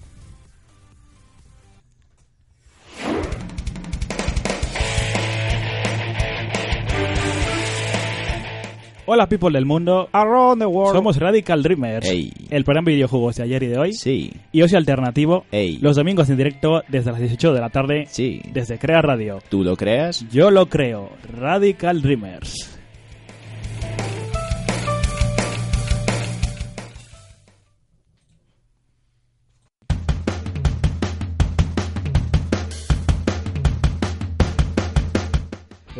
[9.12, 10.08] Hola people del mundo.
[10.12, 10.94] Around the world.
[10.94, 12.08] Somos Radical Dreamers.
[12.08, 12.32] Ey.
[12.48, 13.92] El programa de videojuegos de ayer y de hoy.
[13.92, 14.32] Sí.
[14.52, 15.46] Y Ocio Alternativo.
[15.50, 15.78] Ey.
[15.78, 18.04] Los domingos en directo desde las 18 de la tarde.
[18.08, 18.40] Sí.
[18.52, 19.40] Desde Crea Radio.
[19.48, 20.24] ¿Tú lo creas?
[20.30, 21.10] Yo lo creo.
[21.36, 22.79] Radical Dreamers.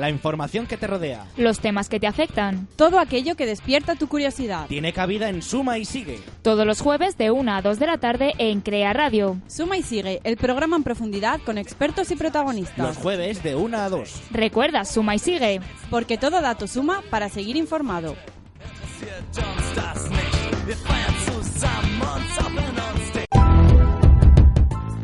[0.00, 2.66] La información que te rodea Los temas que te afectan.
[2.76, 4.66] Todo aquello que despierta tu curiosidad.
[4.66, 6.20] tiene cabida en Suma y Sigue.
[6.40, 9.36] Todos los jueves de 1 a 2 de la tarde en Crea Radio.
[9.46, 12.78] Suma y sigue, el programa en profundidad con expertos y protagonistas.
[12.78, 14.22] Los jueves de 1 a 2.
[14.30, 15.60] Recuerda, suma y sigue.
[15.90, 18.16] Porque todo dato suma para seguir informado.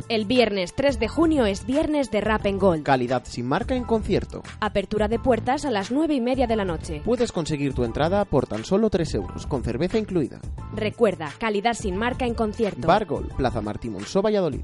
[0.09, 2.84] El viernes 3 de junio es viernes de Rap en Gold.
[2.84, 4.44] Calidad sin marca en concierto.
[4.61, 7.02] Apertura de puertas a las 9 y media de la noche.
[7.04, 10.40] Puedes conseguir tu entrada por tan solo 3 euros, con cerveza incluida.
[10.72, 12.86] Recuerda, calidad sin marca en concierto.
[12.86, 14.62] Bargol, Plaza Martí Monzó, Valladolid.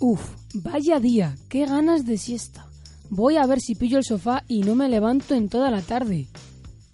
[0.00, 2.66] Uf, vaya día, qué ganas de siesta.
[3.08, 6.26] Voy a ver si pillo el sofá y no me levanto en toda la tarde.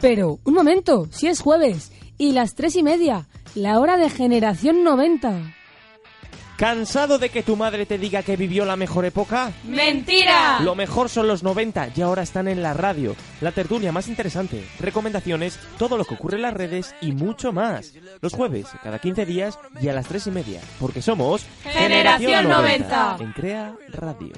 [0.01, 4.85] Pero, un momento, si es jueves y las tres y media, la hora de generación
[4.85, 5.55] 90.
[6.57, 9.53] ¿Cansado de que tu madre te diga que vivió la mejor época?
[9.65, 10.59] ¡Mentira!
[10.61, 13.15] Lo mejor son los 90 y ahora están en la radio.
[13.41, 17.93] La tertulia más interesante, recomendaciones, todo lo que ocurre en las redes y mucho más.
[18.21, 23.17] Los jueves, cada 15 días y a las 3 y media, porque somos Generación 90.
[23.21, 24.33] en Crea Radio.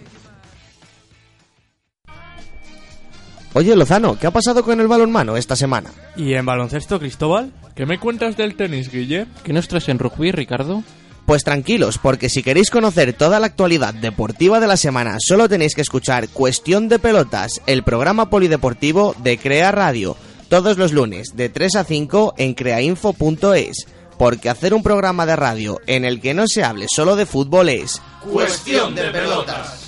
[3.52, 5.90] Oye, Lozano, ¿qué ha pasado con el balonmano esta semana?
[6.16, 7.50] ¿Y en baloncesto, Cristóbal?
[7.74, 9.26] ¿Qué me cuentas del tenis, Guille?
[9.42, 10.84] ¿Qué nos traes en rugby, Ricardo?
[11.26, 15.74] Pues tranquilos, porque si queréis conocer toda la actualidad deportiva de la semana, solo tenéis
[15.74, 20.16] que escuchar Cuestión de Pelotas, el programa polideportivo de Crea Radio,
[20.48, 23.86] todos los lunes de 3 a 5 en creainfo.es.
[24.18, 27.68] Porque hacer un programa de radio en el que no se hable solo de fútbol
[27.68, 29.79] es Cuestión de pelotas.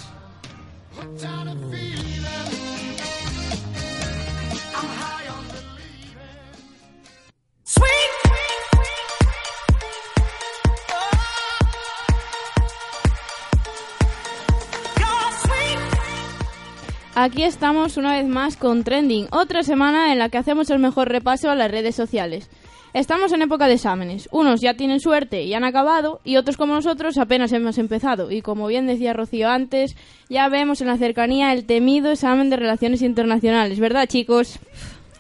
[17.14, 21.10] Aquí estamos una vez más con Trending, otra semana en la que hacemos el mejor
[21.10, 22.48] repaso a las redes sociales.
[22.94, 24.30] Estamos en época de exámenes.
[24.32, 28.30] Unos ya tienen suerte y han acabado, y otros como nosotros apenas hemos empezado.
[28.30, 29.94] Y como bien decía Rocío antes,
[30.30, 34.58] ya vemos en la cercanía el temido examen de relaciones internacionales, ¿verdad, chicos?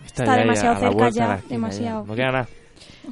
[0.06, 2.06] Está demasiado cerca ya, demasiado.
[2.06, 2.48] No queda nada.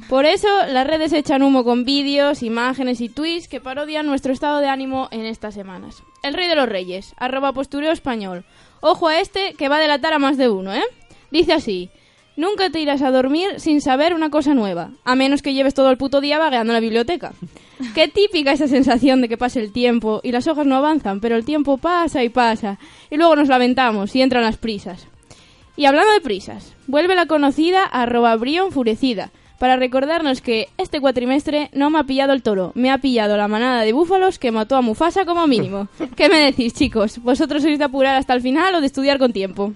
[0.09, 4.59] Por eso las redes echan humo con vídeos, imágenes y tweets que parodian nuestro estado
[4.59, 6.01] de ánimo en estas semanas.
[6.23, 8.45] El rey de los reyes, arroba postureo español.
[8.81, 10.83] Ojo a este que va a delatar a más de uno, ¿eh?
[11.29, 11.89] Dice así,
[12.35, 15.91] nunca te irás a dormir sin saber una cosa nueva, a menos que lleves todo
[15.91, 17.33] el puto día vagueando en la biblioteca.
[17.95, 21.35] Qué típica esa sensación de que pase el tiempo y las hojas no avanzan, pero
[21.35, 22.79] el tiempo pasa y pasa,
[23.09, 25.07] y luego nos lamentamos y entran las prisas.
[25.77, 29.31] Y hablando de prisas, vuelve la conocida arroba brío enfurecida,
[29.61, 33.47] para recordarnos que este cuatrimestre no me ha pillado el toro, me ha pillado la
[33.47, 35.87] manada de búfalos que mató a Mufasa como mínimo.
[36.15, 37.19] ¿Qué me decís, chicos?
[37.19, 39.73] ¿Vosotros sois de apurar hasta el final o de estudiar con tiempo?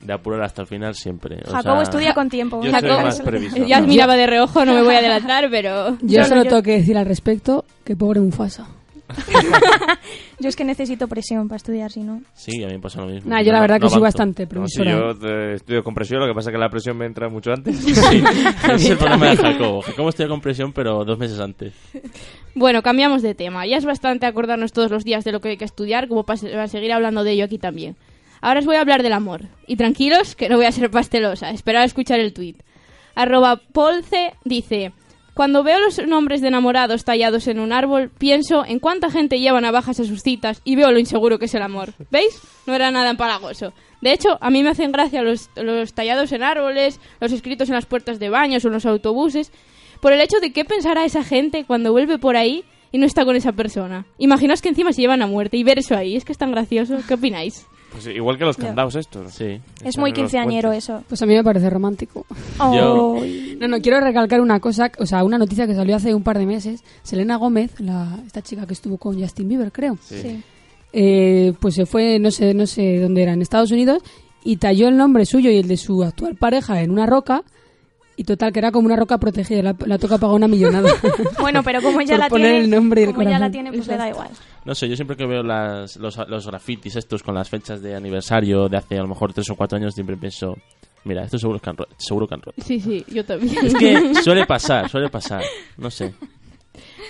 [0.00, 1.36] De apurar hasta el final siempre.
[1.46, 2.62] o Jacobo sea, estudia con tiempo.
[2.64, 3.66] Yo soy Jacobo- más previsor.
[3.66, 5.98] Ya miraba de reojo, no me voy a delatar, pero...
[6.00, 8.66] Yo solo tengo que decir al respecto que pobre Mufasa.
[10.38, 12.22] Yo es que necesito presión para estudiar, si no.
[12.34, 13.30] Sí, a mí me pasa lo mismo.
[13.30, 14.18] Nah, yo la verdad que soy avanzo.
[14.18, 14.90] bastante No, si previsora.
[14.90, 17.52] yo eh, estudio con presión, lo que pasa es que la presión me entra mucho
[17.52, 17.76] antes.
[17.78, 17.92] Sí,
[18.72, 19.82] es el problema de Jacobo.
[19.82, 21.72] Jacobo estudia con presión, pero dos meses antes.
[22.54, 23.66] Bueno, cambiamos de tema.
[23.66, 26.68] Ya es bastante acordarnos todos los días de lo que hay que estudiar, como para
[26.68, 27.96] seguir hablando de ello aquí también.
[28.40, 29.42] Ahora os voy a hablar del amor.
[29.66, 31.50] Y tranquilos, que no voy a ser pastelosa.
[31.50, 32.62] Esperad a escuchar el tuit.
[33.14, 34.92] Arroba Polce dice...
[35.36, 39.60] Cuando veo los nombres de enamorados tallados en un árbol, pienso en cuánta gente lleva
[39.60, 41.92] navajas a sus citas y veo lo inseguro que es el amor.
[42.10, 42.40] ¿Veis?
[42.66, 43.74] No era nada empalagoso.
[44.00, 47.74] De hecho, a mí me hacen gracia los, los tallados en árboles, los escritos en
[47.74, 49.52] las puertas de baños o en los autobuses,
[50.00, 53.26] por el hecho de qué pensará esa gente cuando vuelve por ahí y no está
[53.26, 54.06] con esa persona.
[54.16, 56.50] Imaginaos que encima se llevan a muerte y ver eso ahí, es que es tan
[56.50, 56.96] gracioso.
[57.06, 57.66] ¿Qué opináis?
[58.02, 58.66] Pues igual que los Ya.
[58.66, 59.32] candados estos.
[59.32, 59.60] Sí.
[59.84, 61.02] Es muy quinceañero eso.
[61.08, 62.26] Pues a mí me parece romántico.
[62.58, 63.16] Yo-
[63.60, 66.38] No, no, quiero recalcar una cosa, o sea, una noticia que salió hace un par
[66.38, 66.84] de meses.
[67.02, 69.96] Selena Gómez, la, esta chica que estuvo con Justin Bieber, creo.
[70.02, 70.42] Sí.
[70.92, 74.02] eh, pues se fue, no sé, no sé dónde era, en Estados Unidos,
[74.44, 77.42] y talló el nombre suyo y el de su actual pareja en una roca.
[78.18, 79.60] Y total, que era como una roca protegida.
[79.62, 80.90] La, la toca pagar una millonada.
[81.40, 83.50] Bueno, pero como ella Por la poner tiene, el nombre y el como ella la
[83.50, 84.28] tiene, pues le da igual.
[84.66, 87.94] No sé, yo siempre que veo las, los, los grafitis estos con las fechas de
[87.94, 90.56] aniversario de hace a lo mejor tres o cuatro años, siempre pienso,
[91.04, 92.60] mira, esto seguro que han, ro- seguro que han roto.
[92.62, 93.64] Sí, sí, yo también.
[93.64, 95.42] Es que suele pasar, suele pasar.
[95.78, 96.12] No sé.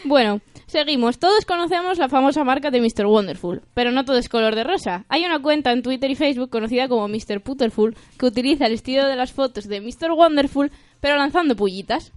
[0.05, 1.19] Bueno, seguimos.
[1.19, 3.07] Todos conocemos la famosa marca de Mr.
[3.07, 5.05] Wonderful, pero no todo es color de rosa.
[5.09, 7.41] Hay una cuenta en Twitter y Facebook conocida como Mr.
[7.43, 10.13] Putterful que utiliza el estilo de las fotos de Mr.
[10.13, 12.13] Wonderful, pero lanzando pullitas.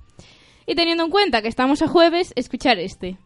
[0.67, 3.17] Y teniendo en cuenta que estamos a jueves, escuchar este.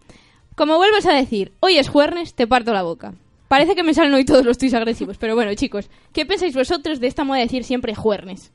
[0.56, 3.14] Como vuelves a decir, hoy es jueves, te parto la boca.
[3.48, 7.00] Parece que me salen hoy todos los tuits agresivos, pero bueno, chicos, ¿qué pensáis vosotros
[7.00, 8.52] de esta moda de decir siempre juernes?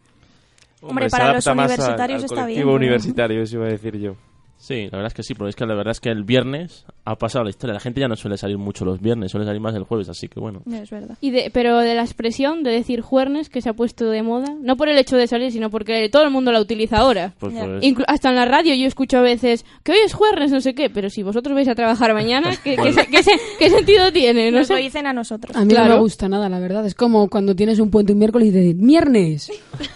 [0.81, 4.17] Hombre, para los al- universitarios al está bien, universitario, eso iba a decir yo.
[4.61, 6.85] Sí, la verdad es que sí, pero es que la verdad es que el viernes
[7.05, 7.75] ha pasado la historia.
[7.75, 10.29] La gente ya no suele salir mucho los viernes, suele salir más el jueves, así
[10.29, 10.63] que bueno.
[10.71, 11.17] Es verdad.
[11.21, 14.55] Y de, pero de la expresión de decir juernes que se ha puesto de moda,
[14.61, 17.35] no por el hecho de salir, sino porque todo el mundo la utiliza ahora.
[17.39, 17.55] Pues.
[17.55, 20.75] Inclu- hasta en la radio yo escucho a veces que hoy es jueves, no sé
[20.75, 24.13] qué, pero si vosotros vais a trabajar mañana, ¿qué, qué se- qué se- qué sentido
[24.13, 24.51] tiene?
[24.51, 24.75] No Nos sé.
[24.75, 25.57] lo dicen a nosotros.
[25.57, 26.85] A mí no me gusta nada, la verdad.
[26.85, 29.51] Es como cuando tienes un puente un miércoles y te dicen ¡Miernes!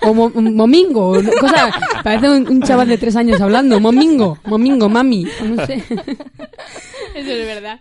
[0.06, 1.10] O mo- momingo.
[1.10, 1.70] o Cosa,
[2.04, 3.80] parece un, un chaval de tres años hablando.
[3.80, 5.26] Momingo, momingo, mami.
[5.44, 5.74] No sé.
[7.14, 7.80] Eso es verdad.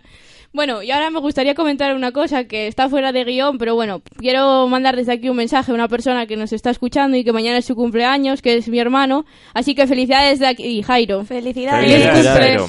[0.54, 4.02] Bueno, y ahora me gustaría comentar una cosa que está fuera de guion, pero bueno,
[4.18, 7.32] quiero mandar desde aquí un mensaje a una persona que nos está escuchando y que
[7.32, 9.24] mañana es su cumpleaños, que es mi hermano.
[9.54, 11.24] Así que felicidades de aquí, Jairo.
[11.24, 12.26] Felicidades.
[12.26, 12.68] Jairo.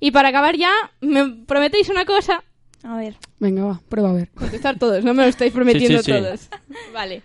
[0.00, 2.44] Y para acabar ya, ¿me prometéis una cosa?
[2.82, 3.14] A ver.
[3.38, 4.28] Venga, va, prueba a ver.
[4.34, 6.18] Contestar todos, no me lo estáis prometiendo Sí, sí, sí.
[6.18, 6.48] todos.
[6.92, 7.22] Vale.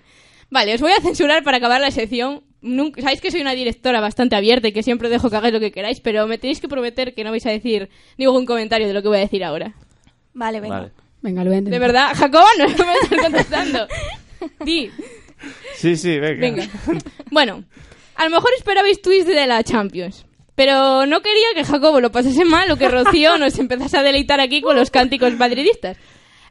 [0.49, 2.41] Vale, os voy a censurar para acabar la sección.
[2.61, 5.59] Nunca, Sabéis que soy una directora bastante abierta y que siempre dejo que hagáis lo
[5.59, 8.93] que queráis, pero me tenéis que prometer que no vais a decir ningún comentario de
[8.93, 9.73] lo que voy a decir ahora.
[10.33, 10.79] Vale, venga.
[10.79, 10.91] Vale.
[11.21, 13.87] Venga, lo voy a De verdad, Jacobo, no me estás contestando.
[14.63, 14.89] Di,
[15.75, 16.39] Sí, sí, venga.
[16.41, 16.67] venga.
[17.31, 17.63] Bueno,
[18.15, 20.25] a lo mejor esperabais twist de la Champions.
[20.55, 24.39] Pero no quería que Jacobo lo pasase mal o que Rocío nos empezase a deleitar
[24.39, 25.97] aquí con los cánticos madridistas.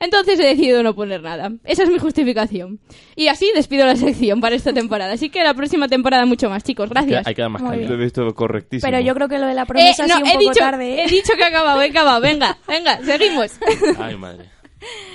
[0.00, 1.52] Entonces he decidido no poner nada.
[1.64, 2.80] Esa es mi justificación.
[3.14, 5.12] Y así despido la sección para esta temporada.
[5.12, 6.90] Así que la próxima temporada mucho más, chicos.
[6.90, 7.26] Gracias.
[7.26, 7.62] Hay que dar más.
[7.62, 8.90] Lo he visto correctísimo.
[8.90, 10.50] Pero yo creo que lo de la Eh, promesa ha no, sido un he poco
[10.50, 10.94] dicho, tarde.
[10.94, 11.04] ¿eh?
[11.04, 12.20] he dicho que acabado, he acabado.
[12.20, 13.52] Venga, venga, seguimos.
[13.98, 14.50] Ay, madre.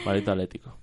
[0.05, 0.77] Maldito Atlético.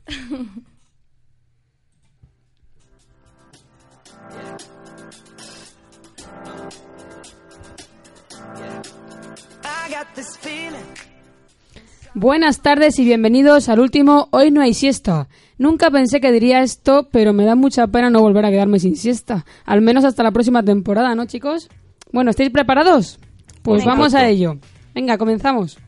[12.14, 15.28] Buenas tardes y bienvenidos al último Hoy no hay siesta.
[15.58, 18.96] Nunca pensé que diría esto, pero me da mucha pena no volver a quedarme sin
[18.96, 19.44] siesta.
[19.64, 21.68] Al menos hasta la próxima temporada, ¿no, chicos?
[22.12, 23.18] Bueno, ¿estáis preparados?
[23.62, 24.58] Pues vamos a ello.
[24.94, 25.78] Venga, comenzamos.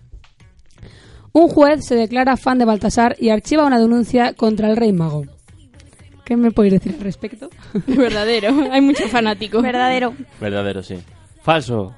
[1.33, 5.25] Un juez se declara fan de Baltasar y archiva una denuncia contra el rey mago.
[6.25, 7.49] ¿Qué me podéis decir al respecto?
[7.87, 9.63] Verdadero, hay mucho fanático.
[9.63, 10.15] Verdadero.
[10.41, 10.97] Verdadero, sí.
[11.43, 11.95] Falso.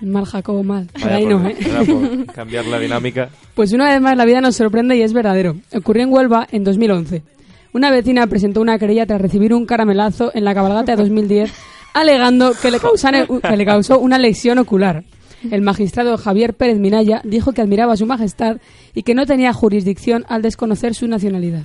[0.00, 0.88] Mal Jacobo, mal.
[0.94, 1.56] Vaya ahí por- no, ¿eh?
[1.86, 3.30] por cambiar la dinámica.
[3.54, 5.56] Pues una vez más la vida nos sorprende y es verdadero.
[5.74, 7.22] Ocurrió en Huelva en 2011.
[7.72, 11.52] Una vecina presentó una querella tras recibir un caramelazo en la cabalgata de 2010
[11.94, 15.04] alegando que le, que le causó una lesión ocular.
[15.50, 18.58] El magistrado Javier Pérez Minaya dijo que admiraba a su majestad
[18.94, 21.62] y que no tenía jurisdicción al desconocer su nacionalidad.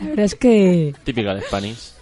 [0.00, 0.94] La verdad es que...
[1.04, 1.92] Típica de Spanish.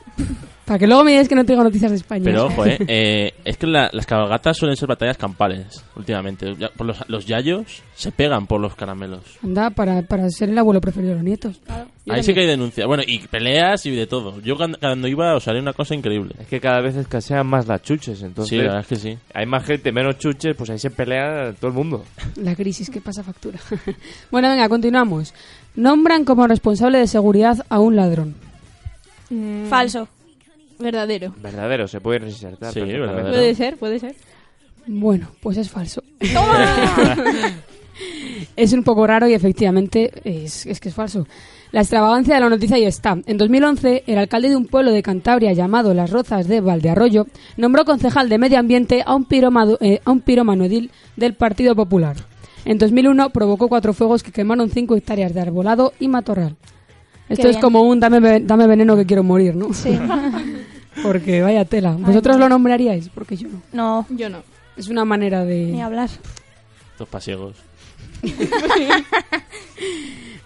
[0.67, 2.25] Para que luego me digáis que no tengo noticias de España.
[2.25, 6.57] Pero ojo, eh, eh, es que la- las cabalgatas suelen ser batallas campales últimamente.
[6.59, 9.21] Ya- por los, los yayos se pegan por los caramelos.
[9.45, 11.61] Anda, para, para ser el abuelo preferido de los nietos.
[12.05, 12.35] Yo Ahí sí también.
[12.35, 12.87] que hay denuncia.
[12.87, 14.41] Bueno, y peleas y de todo.
[14.41, 16.35] Yo cuando, cuando iba os haré una cosa increíble.
[16.41, 18.51] Es que cada vez escasean más las chuches, entonces...
[18.51, 19.17] Sí, la verdad es que sí.
[19.35, 22.05] Hay más gente, menos chuches, pues ahí se pelea todo el mundo.
[22.37, 23.59] La crisis que pasa factura.
[24.33, 25.33] bueno, venga, continuamos.
[25.77, 28.35] Nombran como responsable de seguridad a un ladrón.
[29.71, 30.09] Falso.
[30.79, 31.35] Verdadero.
[31.43, 32.73] Verdadero, se puede resaltar.
[32.73, 33.29] Sí, verdadero.
[33.31, 34.15] Puede ser, puede ser.
[34.87, 36.03] Bueno, pues es falso.
[38.57, 41.27] es un poco raro y efectivamente es, es que es falso.
[41.73, 43.19] La extravagancia de la noticia ahí está.
[43.27, 47.85] En 2011, el alcalde de un pueblo de Cantabria llamado Las Rozas de Valdearroyo nombró
[47.85, 52.17] concejal de medio ambiente a un, piromado- eh, a un pirómano edil del Partido Popular.
[52.65, 56.57] En 2001 provocó cuatro fuegos que quemaron cinco hectáreas de arbolado y matorral.
[57.29, 57.61] Esto Qué es bien.
[57.61, 59.73] como un dame, ve- dame veneno que quiero morir, ¿no?
[59.75, 59.91] Sí.
[61.03, 61.93] Porque vaya tela.
[61.93, 63.09] ¿Vosotros lo nombraríais?
[63.11, 63.61] Porque yo no.
[63.73, 64.43] No, Yo no.
[64.77, 65.65] Es una manera de...
[65.67, 66.11] ni hablar.
[66.99, 67.57] Dos pasiegos.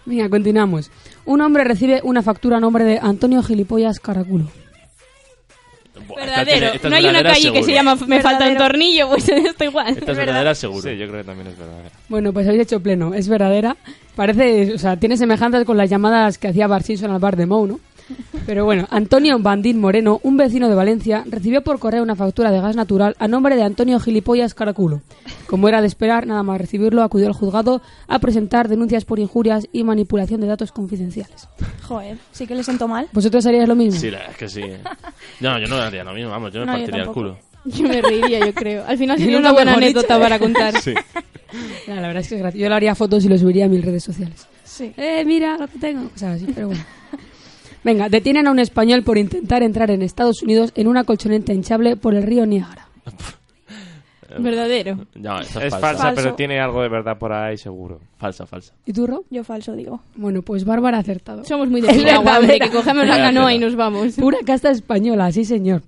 [0.05, 0.91] Venga, continuamos.
[1.25, 4.47] Un hombre recibe una factura a nombre de Antonio Gilipollas Caraculo.
[6.09, 6.45] Buah, esta Verdadero.
[6.45, 7.67] tiene- esta es no hay una verdadera calle que seguro.
[7.67, 8.65] se llama Me falta un Verdadero.
[8.65, 9.89] tornillo, pues esto igual.
[9.99, 10.83] Esta es verdadera seguro.
[10.83, 11.91] Sí, yo creo que también es verdadero.
[12.09, 13.15] Bueno, pues habéis hecho pleno.
[13.15, 13.77] Es verdadera.
[14.17, 17.47] Parece, o sea, tiene semejanzas con las llamadas que hacía Bar Simpson al bar de
[17.47, 17.81] Mou, ¿no?
[18.47, 22.61] Pero bueno, Antonio Bandín Moreno, un vecino de Valencia, recibió por correo una factura de
[22.61, 25.03] gas natural a nombre de Antonio Gilipollas Caraculo.
[25.47, 29.69] Como era de esperar, nada más recibirlo, acudió al juzgado a presentar denuncias por injurias
[29.73, 31.49] y manipulación de datos confidenciales.
[31.83, 33.09] Joder, sí que le siento mal.
[33.13, 34.01] ¿Vosotros haríais lo mismo?
[34.01, 34.63] Sí, la verdad es que sí.
[34.63, 34.79] eh.
[35.41, 37.21] No, yo no haría lo mismo, vamos, yo me No, yo partiría el tampoco.
[37.21, 37.39] culo.
[37.67, 38.85] Yo me reiría, yo creo.
[38.87, 40.21] Al final sería una buena anécdota ¿eh?
[40.21, 40.81] para contar.
[40.81, 40.95] Sí.
[41.85, 42.63] Ya, la verdad es que es gracioso.
[42.63, 44.47] Yo le haría fotos y lo subiría a mil redes sociales.
[44.63, 44.93] Sí.
[44.97, 46.09] Eh, mira lo que tengo.
[46.15, 46.81] O sea, así, pero bueno.
[47.83, 51.97] Venga, detienen a un español por intentar entrar en Estados Unidos en una colchoneta hinchable
[51.97, 52.89] por el río Niágara.
[54.39, 55.07] Verdadero.
[55.17, 56.05] No, es, Es falsa.
[56.05, 56.15] Falso.
[56.15, 58.01] pero tiene algo de verdad por ahí seguro.
[58.17, 58.75] Falsa, falsa.
[58.87, 59.25] ¿Y tú, Ro?
[59.31, 60.03] Yo falso digo.
[60.15, 61.45] Bueno, pues Bárbara ha acertado.
[61.45, 64.15] Somos muy de hombre, que cogemos la canoa y nos vamos.
[64.15, 65.83] Pura casta española, sí señor.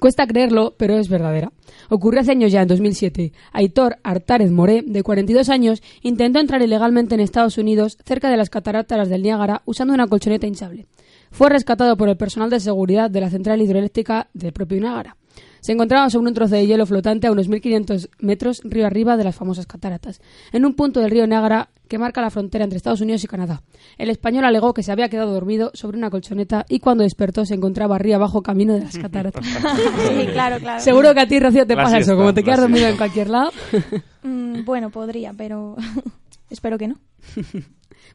[0.00, 1.52] Cuesta creerlo, pero es verdadera.
[1.90, 3.32] Ocurrió hace años ya, en 2007.
[3.52, 8.48] Aitor Artárez Moré, de 42 años, intentó entrar ilegalmente en Estados Unidos, cerca de las
[8.48, 10.86] cataratas del Niágara, usando una colchoneta hinchable.
[11.32, 15.16] Fue rescatado por el personal de seguridad de la central hidroeléctrica del propio Niágara.
[15.60, 19.22] Se encontraba sobre un trozo de hielo flotante a unos 1500 metros río arriba de
[19.24, 20.20] las famosas cataratas,
[20.52, 23.62] en un punto del río Niágara que marca la frontera entre Estados Unidos y Canadá.
[23.96, 27.54] El español alegó que se había quedado dormido sobre una colchoneta y cuando despertó se
[27.54, 29.46] encontraba río abajo camino de las cataratas.
[29.46, 30.80] Sí, claro, claro.
[30.82, 32.92] Seguro que a ti, Rocío, te La pasa siesta, eso, como te quedas dormido siesta.
[32.92, 33.50] en cualquier lado.
[34.24, 35.74] Mm, bueno, podría, pero
[36.50, 37.00] espero que no.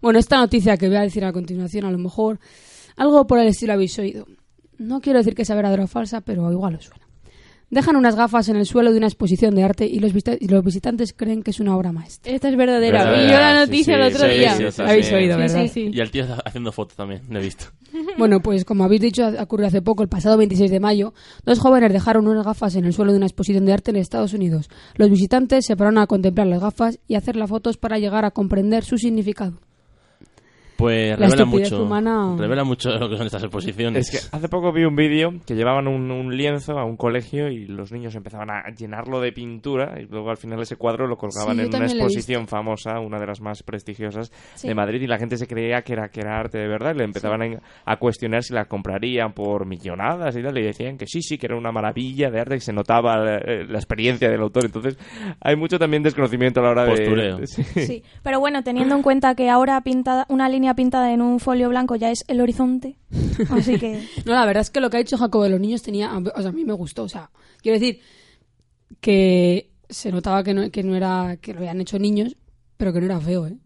[0.01, 2.39] Bueno, esta noticia que voy a decir a continuación, a lo mejor
[2.98, 4.26] algo por el estilo habéis oído.
[4.78, 7.06] No quiero decir que sea verdadera o falsa, pero igual os suena.
[7.70, 10.48] Dejan unas gafas en el suelo de una exposición de arte y los, vista- y
[10.48, 12.32] los visitantes creen que es una obra maestra.
[12.32, 13.00] Esta es verdadera.
[13.04, 14.72] Verdadera, Vi yo la noticia sí, el otro sí, día.
[14.72, 15.16] sí, Habéis sí.
[15.16, 15.64] oído, ¿verdad?
[15.64, 15.91] Sí, sí.
[15.93, 17.66] Y el tío haciendo fotos también, lo he visto.
[18.18, 21.14] Bueno, pues como habéis dicho, ha- ocurrió hace poco, el pasado 26 de mayo,
[21.45, 24.34] dos jóvenes dejaron unas gafas en el suelo de una exposición de arte en Estados
[24.34, 24.70] Unidos.
[24.95, 28.32] Los visitantes se pararon a contemplar las gafas y hacer las fotos para llegar a
[28.32, 29.60] comprender su significado.
[30.78, 31.84] Pues La revela mucho.
[31.84, 34.07] humana- Revela mucho lo que son estas exposiciones.
[34.13, 37.49] Es que hace poco vi un vídeo que llevaban un, un lienzo a un colegio
[37.49, 41.17] y los niños empezaban a llenarlo de pintura y luego al final ese cuadro lo
[41.17, 44.67] colgaban Sí, en una exposición famosa, una de las más prestigiosas Sí.
[44.67, 46.99] de Madrid y la gente se creía que era, que era arte de verdad y
[46.99, 51.07] le empezaban a, a cuestionar si la comprarían por millonadas y tal y decían que
[51.07, 54.30] sí, sí, que era una maravilla de arte que se notaba la, eh, la experiencia
[54.30, 54.65] del autor.
[54.65, 54.97] Entonces
[55.41, 57.38] hay mucho también desconocimiento a la hora Postureo.
[57.38, 57.47] de...
[57.47, 57.63] Sí.
[57.63, 61.70] Sí, pero bueno, teniendo en cuenta que ahora pintada, una línea pintada en un folio
[61.70, 62.97] blanco ya es el horizonte,
[63.49, 65.82] así que No, la verdad es que lo que ha dicho Jacobo de los niños
[65.82, 67.30] tenía, o sea, a mí me gustó, o sea,
[67.61, 67.99] quiero decir
[68.99, 72.36] que se notaba que no, que no era, que lo habían hecho niños,
[72.78, 73.57] pero que no era feo, ¿eh?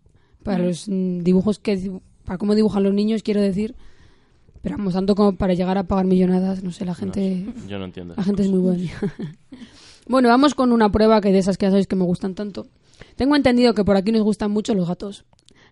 [0.43, 3.75] Para los dibujos que, para cómo dibujan los niños, quiero decir,
[4.61, 7.85] pero vamos, tanto como para llegar a pagar millonadas, no sé, la gente, Yo no
[7.85, 8.13] entiendo.
[8.15, 8.89] la gente es muy buena.
[10.07, 12.67] bueno, vamos con una prueba que de esas que ya sabéis que me gustan tanto.
[13.15, 15.25] Tengo entendido que por aquí nos gustan mucho los gatos.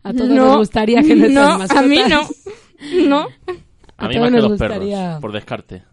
[0.03, 1.83] A todos No, nos gustaría que nuestras no, mascotas...
[1.83, 2.21] a mí no.
[3.09, 3.27] No.
[3.97, 5.83] A mí todos más que nos los gustaría- perros, por descarte.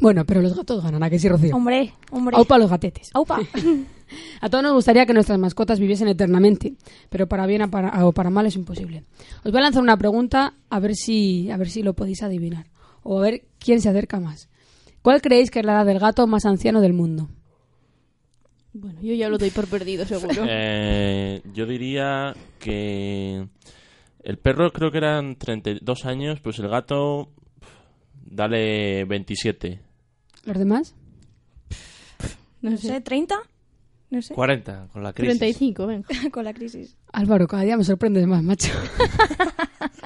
[0.00, 1.54] Bueno, pero los gatos ganan, ¿a que sí, Rocío?
[1.56, 2.36] hombre, hombre.
[2.36, 3.10] Aupa los gatetes.
[3.14, 3.38] Aupa.
[4.40, 6.74] A todos nos gustaría que nuestras mascotas viviesen eternamente,
[7.10, 9.04] pero para bien o para, o para mal es imposible.
[9.44, 12.66] Os voy a lanzar una pregunta a ver si a ver si lo podéis adivinar
[13.02, 14.48] o a ver quién se acerca más.
[15.02, 17.28] ¿Cuál creéis que es la edad del gato más anciano del mundo?
[18.80, 20.44] Bueno, yo ya lo doy por perdido, seguro.
[20.48, 23.48] Eh, yo diría que
[24.22, 27.32] el perro creo que eran 32 años, pues el gato
[28.24, 29.80] dale 27.
[30.44, 30.94] ¿Los demás?
[32.60, 33.34] No sé, ¿30?
[34.10, 34.34] No sé.
[34.34, 35.38] 40, con la crisis.
[35.38, 36.08] 35, venga.
[36.32, 36.96] Con la crisis.
[37.12, 38.72] Álvaro, cada día me sorprendes más, macho.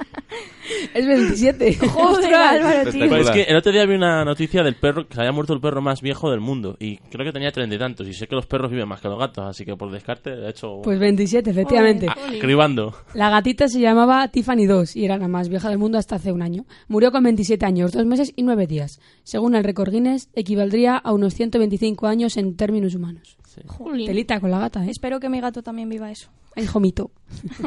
[0.94, 1.74] es 27.
[1.88, 3.08] Joder, Álvaro, tío.
[3.08, 5.60] Pues es que el otro día vi una noticia del perro que había muerto el
[5.60, 8.34] perro más viejo del mundo y creo que tenía treinta y tantos y sé que
[8.34, 11.50] los perros viven más que los gatos, así que por descarte he hecho Pues 27,
[11.50, 12.06] efectivamente.
[12.08, 12.94] Ah, cribando.
[13.14, 16.32] La gatita se llamaba Tiffany 2 y era la más vieja del mundo hasta hace
[16.32, 16.64] un año.
[16.88, 19.00] Murió con 27 años, 2 meses y 9 días.
[19.24, 23.36] Según el récord Guinness, equivaldría a unos 125 años en términos humanos.
[23.66, 24.06] Jolín.
[24.06, 24.90] Telita con la gata, ¿eh?
[24.90, 26.30] Espero que mi gato también viva eso.
[26.56, 27.10] Ay, jomito.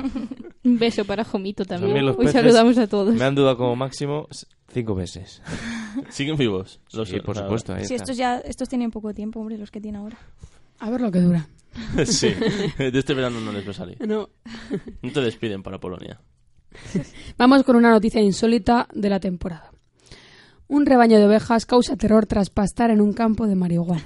[0.64, 2.06] Un beso para Jomito mí también.
[2.06, 3.16] los Hoy saludamos a todos.
[3.16, 4.28] Me han dudado como máximo
[4.72, 5.42] cinco meses.
[6.10, 6.80] ¿Siguen vivos?
[6.94, 7.74] Los- Sí, por supuesto.
[7.74, 7.96] ahí está.
[7.96, 10.18] estos ya estos tienen poco tiempo, hombre, los que tiene ahora.
[10.80, 11.48] A ver lo que dura.
[12.06, 12.30] sí,
[12.78, 13.98] de este verano no les va a salir.
[14.08, 14.30] No.
[15.02, 16.20] No te despiden para Polonia.
[17.38, 19.72] Vamos con una noticia insólita de la temporada.
[20.68, 24.04] Un rebaño de ovejas causa terror tras pastar en un campo de marihuana.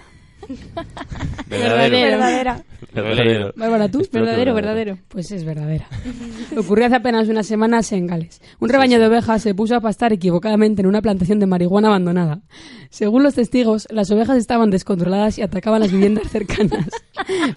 [1.47, 1.97] Verdadero.
[1.97, 2.63] Verdadera.
[2.93, 3.53] Verdadero.
[3.55, 4.01] Bárbara, ¿tú?
[4.11, 4.97] Verdadero, verdadero.
[5.07, 5.87] Pues es verdadera.
[6.57, 8.41] Ocurrió hace apenas unas semanas en Gales.
[8.59, 12.41] Un rebaño de ovejas se puso a pastar equivocadamente en una plantación de marihuana abandonada.
[12.89, 16.87] Según los testigos, las ovejas estaban descontroladas y atacaban las viviendas cercanas.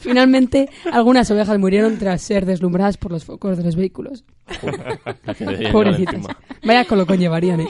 [0.00, 4.24] Finalmente, algunas ovejas murieron tras ser deslumbradas por los focos de los vehículos.
[5.72, 6.26] Pobrecitas.
[6.64, 7.68] Vaya colocón llevarían, ¿eh?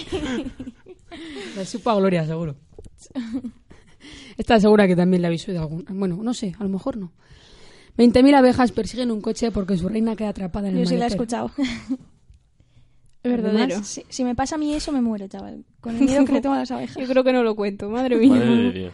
[1.57, 2.57] La supa Gloria, seguro.
[4.43, 5.85] Esta segura que también la habéis oído algún.
[5.89, 7.13] Bueno, no sé, a lo mejor no.
[7.97, 11.05] 20.000 abejas persiguen un coche porque su reina queda atrapada en el Yo sí la
[11.05, 11.53] he escuchado.
[13.23, 13.85] Verdadero.
[13.85, 15.65] Si, si me pasa a mí eso, me muero, chaval.
[15.81, 16.97] Con el miedo que le tengo a las abejas.
[16.97, 18.31] Yo creo que no lo cuento, madre mía.
[18.35, 18.93] Madre de Dios.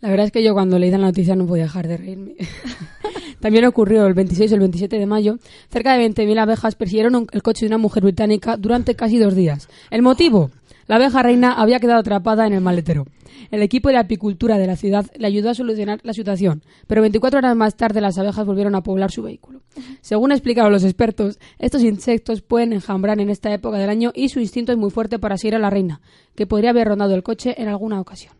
[0.00, 2.34] La verdad es que yo cuando leí la noticia no podía dejar de reírme.
[3.40, 5.38] También ocurrió el 26 o el 27 de mayo.
[5.70, 9.34] Cerca de 20.000 abejas persiguieron un- el coche de una mujer británica durante casi dos
[9.34, 9.68] días.
[9.90, 10.50] ¿El motivo?
[10.90, 13.06] La abeja reina había quedado atrapada en el maletero.
[13.52, 17.38] El equipo de apicultura de la ciudad le ayudó a solucionar la situación, pero 24
[17.38, 19.62] horas más tarde las abejas volvieron a poblar su vehículo.
[20.00, 24.40] Según explicaron los expertos, estos insectos pueden enjambrar en esta época del año y su
[24.40, 26.00] instinto es muy fuerte para seguir a la reina,
[26.34, 28.34] que podría haber rondado el coche en alguna ocasión.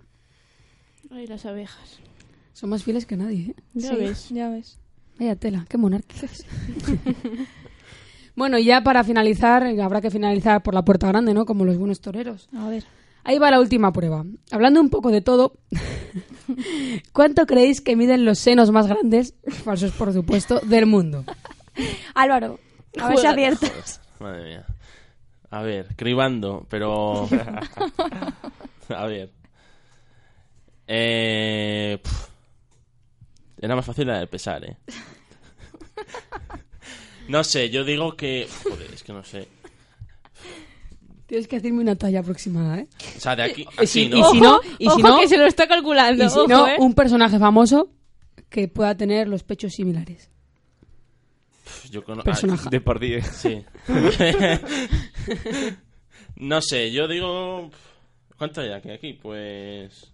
[1.08, 2.00] Ay, las abejas.
[2.52, 3.54] Son más fieles que nadie, ¿eh?
[3.74, 4.28] Ya Sí, ves.
[4.30, 4.76] Ya ves.
[5.20, 6.44] Vaya tela, qué monárquicas.
[8.36, 11.46] bueno, y ya para finalizar, habrá que finalizar por la puerta grande, ¿no?
[11.46, 12.48] Como los buenos toreros.
[12.56, 12.84] A ver.
[13.24, 14.24] Ahí va la última prueba.
[14.50, 15.52] Hablando un poco de todo,
[17.12, 21.24] ¿cuánto creéis que miden los senos más grandes, falsos por supuesto, del mundo?
[22.14, 22.58] Álvaro,
[22.98, 23.52] a ver si Joder.
[23.52, 24.00] aciertas.
[24.18, 24.66] Madre mía.
[25.50, 27.28] A ver, cribando, pero...
[28.88, 29.32] a ver.
[30.86, 32.00] Eh...
[33.60, 34.76] Era más fácil la de pesar, ¿eh?
[37.30, 38.48] No sé, yo digo que...
[38.64, 39.46] Joder, es que no sé.
[41.26, 42.88] Tienes que decirme una talla aproximada, ¿eh?
[43.16, 43.64] O sea, de aquí...
[43.80, 44.18] Y si, Así, ¿no?
[44.18, 46.24] y si no, y si ojo no, que se lo está calculando.
[46.24, 46.74] y si ojo, no, ¿eh?
[46.80, 47.92] un personaje famoso
[48.48, 50.28] que pueda tener los pechos similares.
[51.88, 52.64] Yo cono- Personaje.
[52.66, 53.24] ah, De por diez.
[53.28, 53.64] Sí.
[56.34, 57.70] no sé, yo digo...
[58.36, 59.12] ¿Cuánto hay aquí?
[59.12, 60.09] Pues...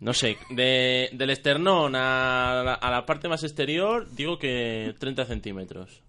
[0.00, 5.26] No sé, de, del esternón a la, a la parte más exterior, digo que 30
[5.26, 6.02] centímetros.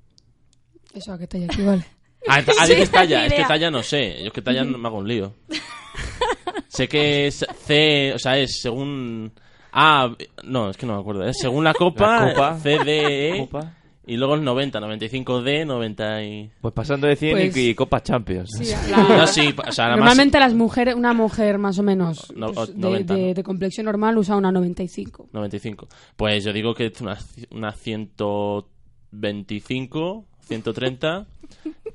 [0.94, 1.86] ¿Eso a qué talla equivale?
[2.28, 4.78] Ah, ah, Sí, dices talla, es que talla no sé, yo es que talla no
[4.78, 5.34] me hago un lío.
[6.68, 9.32] sé que es C, o sea, es según...
[9.72, 10.08] Ah,
[10.44, 12.60] no, es que no me acuerdo, es según la copa, La copa.
[12.60, 13.74] C, D, E, Copa.
[14.06, 16.52] Y luego el 90, 95 D, 90 y...
[16.60, 18.50] Pues pasando de 100 y- Pues- y, Copa Champions.
[18.58, 22.34] Sí, No, sí, o sea, la más- Normalmente las mujeres, una mujer más o menos
[22.36, 23.34] No, pues, o- de, 90, de- ¿no?
[23.36, 25.30] de complexión normal usa una 95.
[25.32, 25.88] 95.
[26.16, 27.18] Pues yo digo que es una,
[27.52, 31.28] una 125, 130.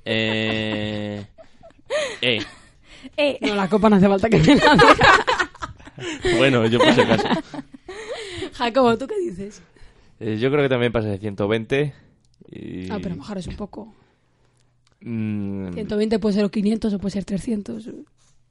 [0.08, 1.26] Eh,
[2.20, 2.38] eh.
[3.16, 3.38] Eh.
[3.40, 6.36] No, la copa no hace falta que me la diga.
[6.38, 7.26] Bueno, yo por si acaso.
[8.52, 9.60] Jacobo, ¿tú qué dices?
[10.20, 11.92] Eh, yo creo que también pasa de 120.
[12.50, 12.90] Y...
[12.90, 13.94] Ah, pero mejor es un poco.
[15.00, 17.90] Mm, 120 puede ser o 500 o puede ser 300.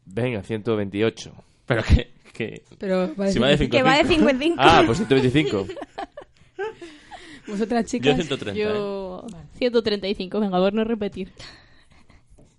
[0.06, 1.34] Venga, 128.
[1.66, 2.14] Pero que...
[2.34, 2.64] que...
[2.78, 4.56] Pero va de Si va de 5 Que va de 5 en 5.
[4.60, 5.68] Ah, pues 125.
[7.48, 8.18] Vosotras, chicas.
[8.18, 8.60] Yo 130.
[8.60, 8.64] ¿eh?
[8.64, 9.26] Yo
[9.58, 11.32] 135, venga, a ver no repetir.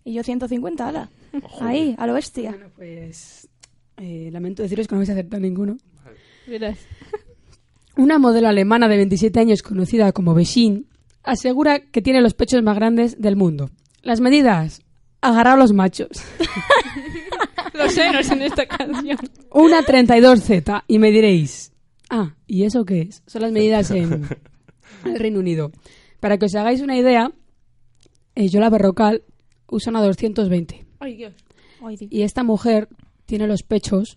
[0.05, 1.11] Y yo 150, ala.
[1.61, 2.51] Ahí, a lo bestia.
[2.51, 3.49] Bueno, pues
[3.97, 5.77] eh, lamento deciros que no vais a acertar ninguno.
[6.47, 6.79] Verás.
[7.97, 10.87] Una modelo alemana de 27 años conocida como Beshin
[11.23, 13.71] asegura que tiene los pechos más grandes del mundo.
[14.03, 14.83] Las medidas,
[15.21, 16.11] agarrar a los machos.
[17.75, 19.19] Los senos en esta canción.
[19.53, 21.73] Una 32Z y me diréis,
[22.09, 23.23] ah, ¿y eso qué es?
[23.27, 24.27] Son las medidas en
[25.05, 25.73] el Reino Unido.
[26.19, 27.33] Para que os hagáis una idea,
[28.35, 29.25] eh, Yola Berrocal
[29.69, 31.35] usa una 220 Ay, Dios.
[31.85, 32.11] Ay, Dios.
[32.11, 32.89] y esta mujer
[33.27, 34.17] tiene los pechos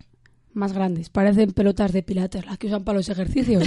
[0.53, 3.63] más grandes, parecen pelotas de pilates, las que usan para los ejercicios.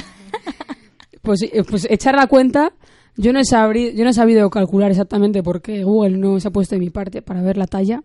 [1.23, 2.73] pues, eh, pues echar la cuenta,
[3.17, 6.51] yo no, he sabri- yo no he sabido calcular exactamente porque Google no se ha
[6.51, 8.03] puesto de mi parte para ver la talla,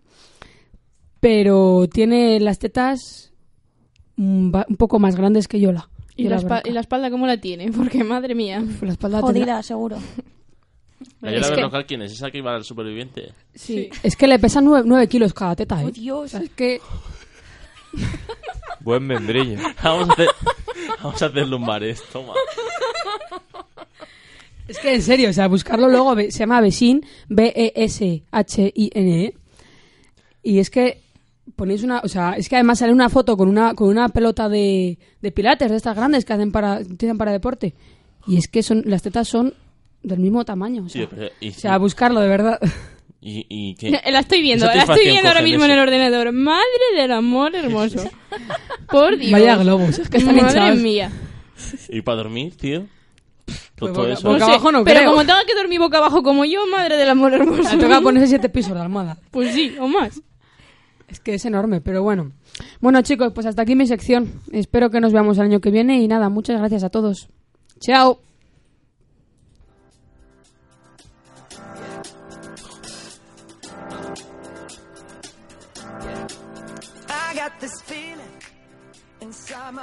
[1.19, 3.31] pero tiene las tetas
[4.17, 5.89] un, ba- un poco más grandes que Yola.
[6.15, 6.63] ¿Y Yola la, Berrocal.
[6.65, 7.71] ¿Y la espalda cómo la tiene?
[7.75, 8.63] Porque madre mía.
[8.81, 9.97] la espalda Jodida, tendrá- seguro.
[11.21, 12.11] ¿La Es Yola que- Berrocal quién es?
[12.13, 13.33] ¿Esa que iba al superviviente?
[13.55, 13.89] Sí.
[14.03, 15.85] Es que le pesan 9, kilos cada teta, ¿eh?
[15.85, 16.19] Oh, Dios.
[16.25, 16.79] O sea, es que...
[18.81, 19.57] Buen membrillo.
[19.83, 20.27] Vamos a hacer,
[21.03, 22.33] vamos a hacer lumbares, toma.
[24.67, 29.25] Es que en serio, o sea, buscarlo luego se llama Besin, B-E-S-H-I-N-E.
[29.25, 29.33] E.
[30.43, 31.01] Y es que
[31.55, 34.49] ponéis una, o sea, es que además sale una foto con una con una pelota
[34.49, 37.73] de, de pilates de estas grandes que hacen para utilizan para deporte.
[38.27, 39.53] Y es que son las tetas son
[40.03, 42.59] del mismo tamaño, o sea, Sí, pero- y- o sea, buscarlo de verdad.
[43.19, 43.89] ¿Y, y qué?
[44.11, 46.31] La estoy viendo, ¿Qué la estoy viendo ahora mismo en el ordenador.
[46.31, 46.63] Madre
[46.95, 48.09] del amor hermoso.
[48.89, 49.31] Por Dios.
[49.31, 50.79] Vaya globos, es que están Madre hinchados.
[50.79, 51.11] mía.
[51.89, 52.85] ¿Y para dormir, tío?
[53.75, 54.27] Pues Todo boca- eso.
[54.27, 55.09] boca No sé, abajo no pero creo.
[55.11, 57.75] como tenga que dormir boca abajo como yo, madre del amor hermoso.
[57.75, 59.17] Le toca ponerse siete pisos de almohada.
[59.31, 60.21] Pues sí, o más.
[61.07, 62.33] Es que es enorme, pero bueno.
[62.81, 64.31] Bueno, chicos, pues hasta aquí mi sección.
[64.51, 67.29] Espero que nos veamos el año que viene y nada, muchas gracias a todos.
[67.79, 68.19] Chao.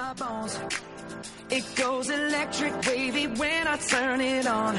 [0.05, 0.59] My bones.
[1.51, 4.75] It goes electric wavy when I turn it on.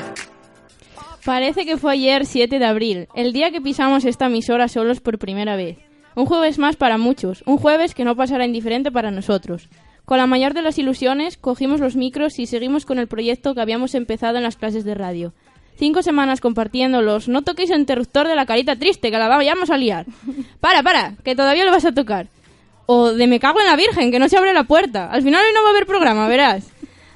[1.23, 5.17] Parece que fue ayer 7 de abril, el día que pisamos esta emisora solos por
[5.17, 5.77] primera vez.
[6.15, 9.67] Un jueves más para muchos, un jueves que no pasará indiferente para nosotros.
[10.05, 13.61] Con la mayor de las ilusiones, cogimos los micros y seguimos con el proyecto que
[13.61, 15.33] habíamos empezado en las clases de radio.
[15.77, 17.27] Cinco semanas compartiéndolos.
[17.27, 20.05] No toquéis el interruptor de la carita triste, que la vamos a liar.
[20.59, 22.27] Para, para, que todavía lo vas a tocar.
[22.85, 25.09] O de me cago en la virgen, que no se abre la puerta.
[25.09, 26.71] Al final hoy no va a haber programa, verás.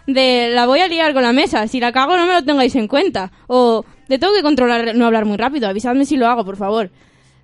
[0.08, 2.76] De la voy a liar con la mesa, si la cago no me lo tengáis
[2.76, 3.32] en cuenta.
[3.48, 6.90] O de tengo que controlar no hablar muy rápido, avisadme si lo hago, por favor.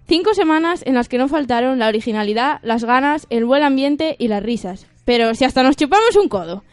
[0.08, 4.28] Cinco semanas en las que no faltaron la originalidad, las ganas, el buen ambiente y
[4.28, 4.88] las risas.
[5.04, 6.64] Pero si hasta nos chupamos un codo.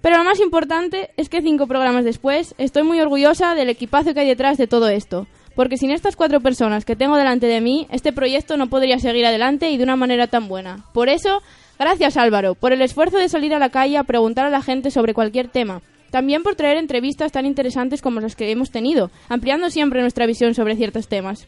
[0.00, 4.20] Pero lo más importante es que cinco programas después estoy muy orgullosa del equipazo que
[4.20, 5.26] hay detrás de todo esto.
[5.54, 9.26] Porque sin estas cuatro personas que tengo delante de mí, este proyecto no podría seguir
[9.26, 10.84] adelante y de una manera tan buena.
[10.92, 11.42] Por eso,
[11.78, 14.90] gracias Álvaro, por el esfuerzo de salir a la calle a preguntar a la gente
[14.90, 15.82] sobre cualquier tema.
[16.10, 20.54] También por traer entrevistas tan interesantes como las que hemos tenido, ampliando siempre nuestra visión
[20.54, 21.46] sobre ciertos temas.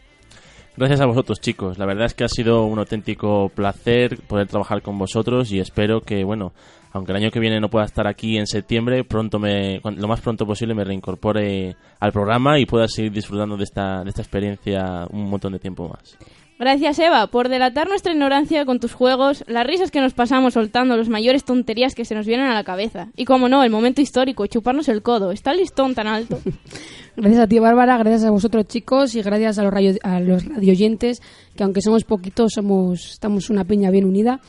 [0.75, 1.79] Gracias a vosotros, chicos.
[1.79, 6.01] La verdad es que ha sido un auténtico placer poder trabajar con vosotros y espero
[6.01, 6.55] que, bueno,
[6.93, 10.23] aunque el año que viene no pueda estar aquí en septiembre, pronto me, lo más
[10.23, 15.07] pronto posible me reincorpore al programa y pueda seguir disfrutando de esta, de esta experiencia
[15.11, 16.17] un montón de tiempo más.
[16.63, 20.97] Gracias Eva por delatar nuestra ignorancia con tus juegos, las risas que nos pasamos soltando
[20.97, 23.09] las mayores tonterías que se nos vienen a la cabeza.
[23.17, 25.33] Y como no, el momento histórico, chuparnos el codo.
[25.33, 26.39] Está listón tan alto.
[27.17, 31.21] Gracias a ti, Bárbara, gracias a vosotros, chicos, y gracias a los, radio, a radioyentes,
[31.57, 34.41] que aunque somos poquitos, somos, estamos una peña bien unida.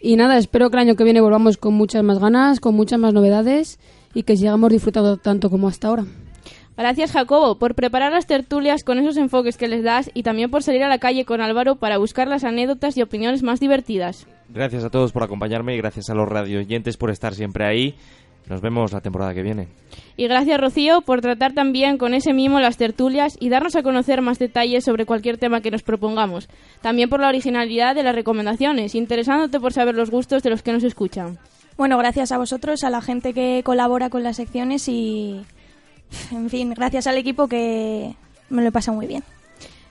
[0.00, 2.98] Y nada, espero que el año que viene volvamos con muchas más ganas, con muchas
[2.98, 3.78] más novedades
[4.14, 6.06] y que sigamos disfrutando tanto como hasta ahora.
[6.76, 10.62] Gracias Jacobo por preparar las tertulias con esos enfoques que les das y también por
[10.62, 14.26] salir a la calle con Álvaro para buscar las anécdotas y opiniones más divertidas.
[14.48, 17.94] Gracias a todos por acompañarme y gracias a los radioyentes por estar siempre ahí.
[18.48, 19.68] Nos vemos la temporada que viene.
[20.16, 24.20] Y gracias Rocío por tratar también con ese mimo las tertulias y darnos a conocer
[24.20, 26.48] más detalles sobre cualquier tema que nos propongamos.
[26.80, 30.72] También por la originalidad de las recomendaciones, interesándote por saber los gustos de los que
[30.72, 31.38] nos escuchan.
[31.76, 35.42] Bueno, gracias a vosotros, a la gente que colabora con las secciones y,
[36.30, 38.14] en fin, gracias al equipo que
[38.50, 39.22] me lo he pasado muy bien.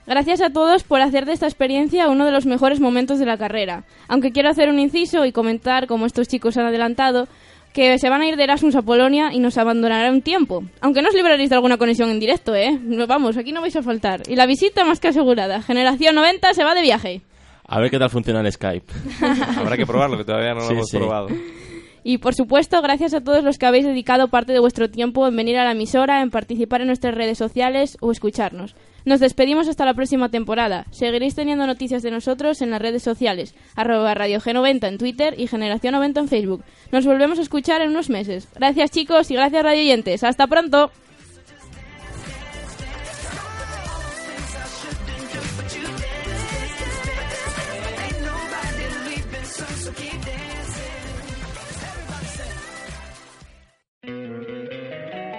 [0.06, 3.36] Gracias a todos por hacer de esta experiencia uno de los mejores momentos de la
[3.36, 3.84] carrera.
[4.08, 7.28] Aunque quiero hacer un inciso y comentar, como estos chicos han adelantado,
[7.72, 10.64] que se van a ir de Erasmus a Polonia y nos abandonarán un tiempo.
[10.80, 12.78] Aunque no os libraréis de alguna conexión en directo, ¿eh?
[13.06, 14.22] Vamos, aquí no vais a faltar.
[14.28, 15.62] Y la visita más que asegurada.
[15.62, 17.22] Generación 90 se va de viaje.
[17.64, 18.92] A ver qué tal funciona el Skype.
[19.56, 20.96] Habrá que probarlo, que todavía no lo Sí, hemos sí.
[20.98, 21.28] probado.
[22.04, 25.36] Y por supuesto, gracias a todos los que habéis dedicado parte de vuestro tiempo en
[25.36, 28.74] venir a la emisora, en participar en nuestras redes sociales o escucharnos.
[29.04, 30.86] Nos despedimos hasta la próxima temporada.
[30.90, 35.46] Seguiréis teniendo noticias de nosotros en las redes sociales, arroba Radio G90 en Twitter y
[35.46, 36.64] Generación 90 en Facebook.
[36.90, 38.48] Nos volvemos a escuchar en unos meses.
[38.54, 40.24] Gracias chicos y gracias radioyentes.
[40.24, 40.90] ¡Hasta pronto!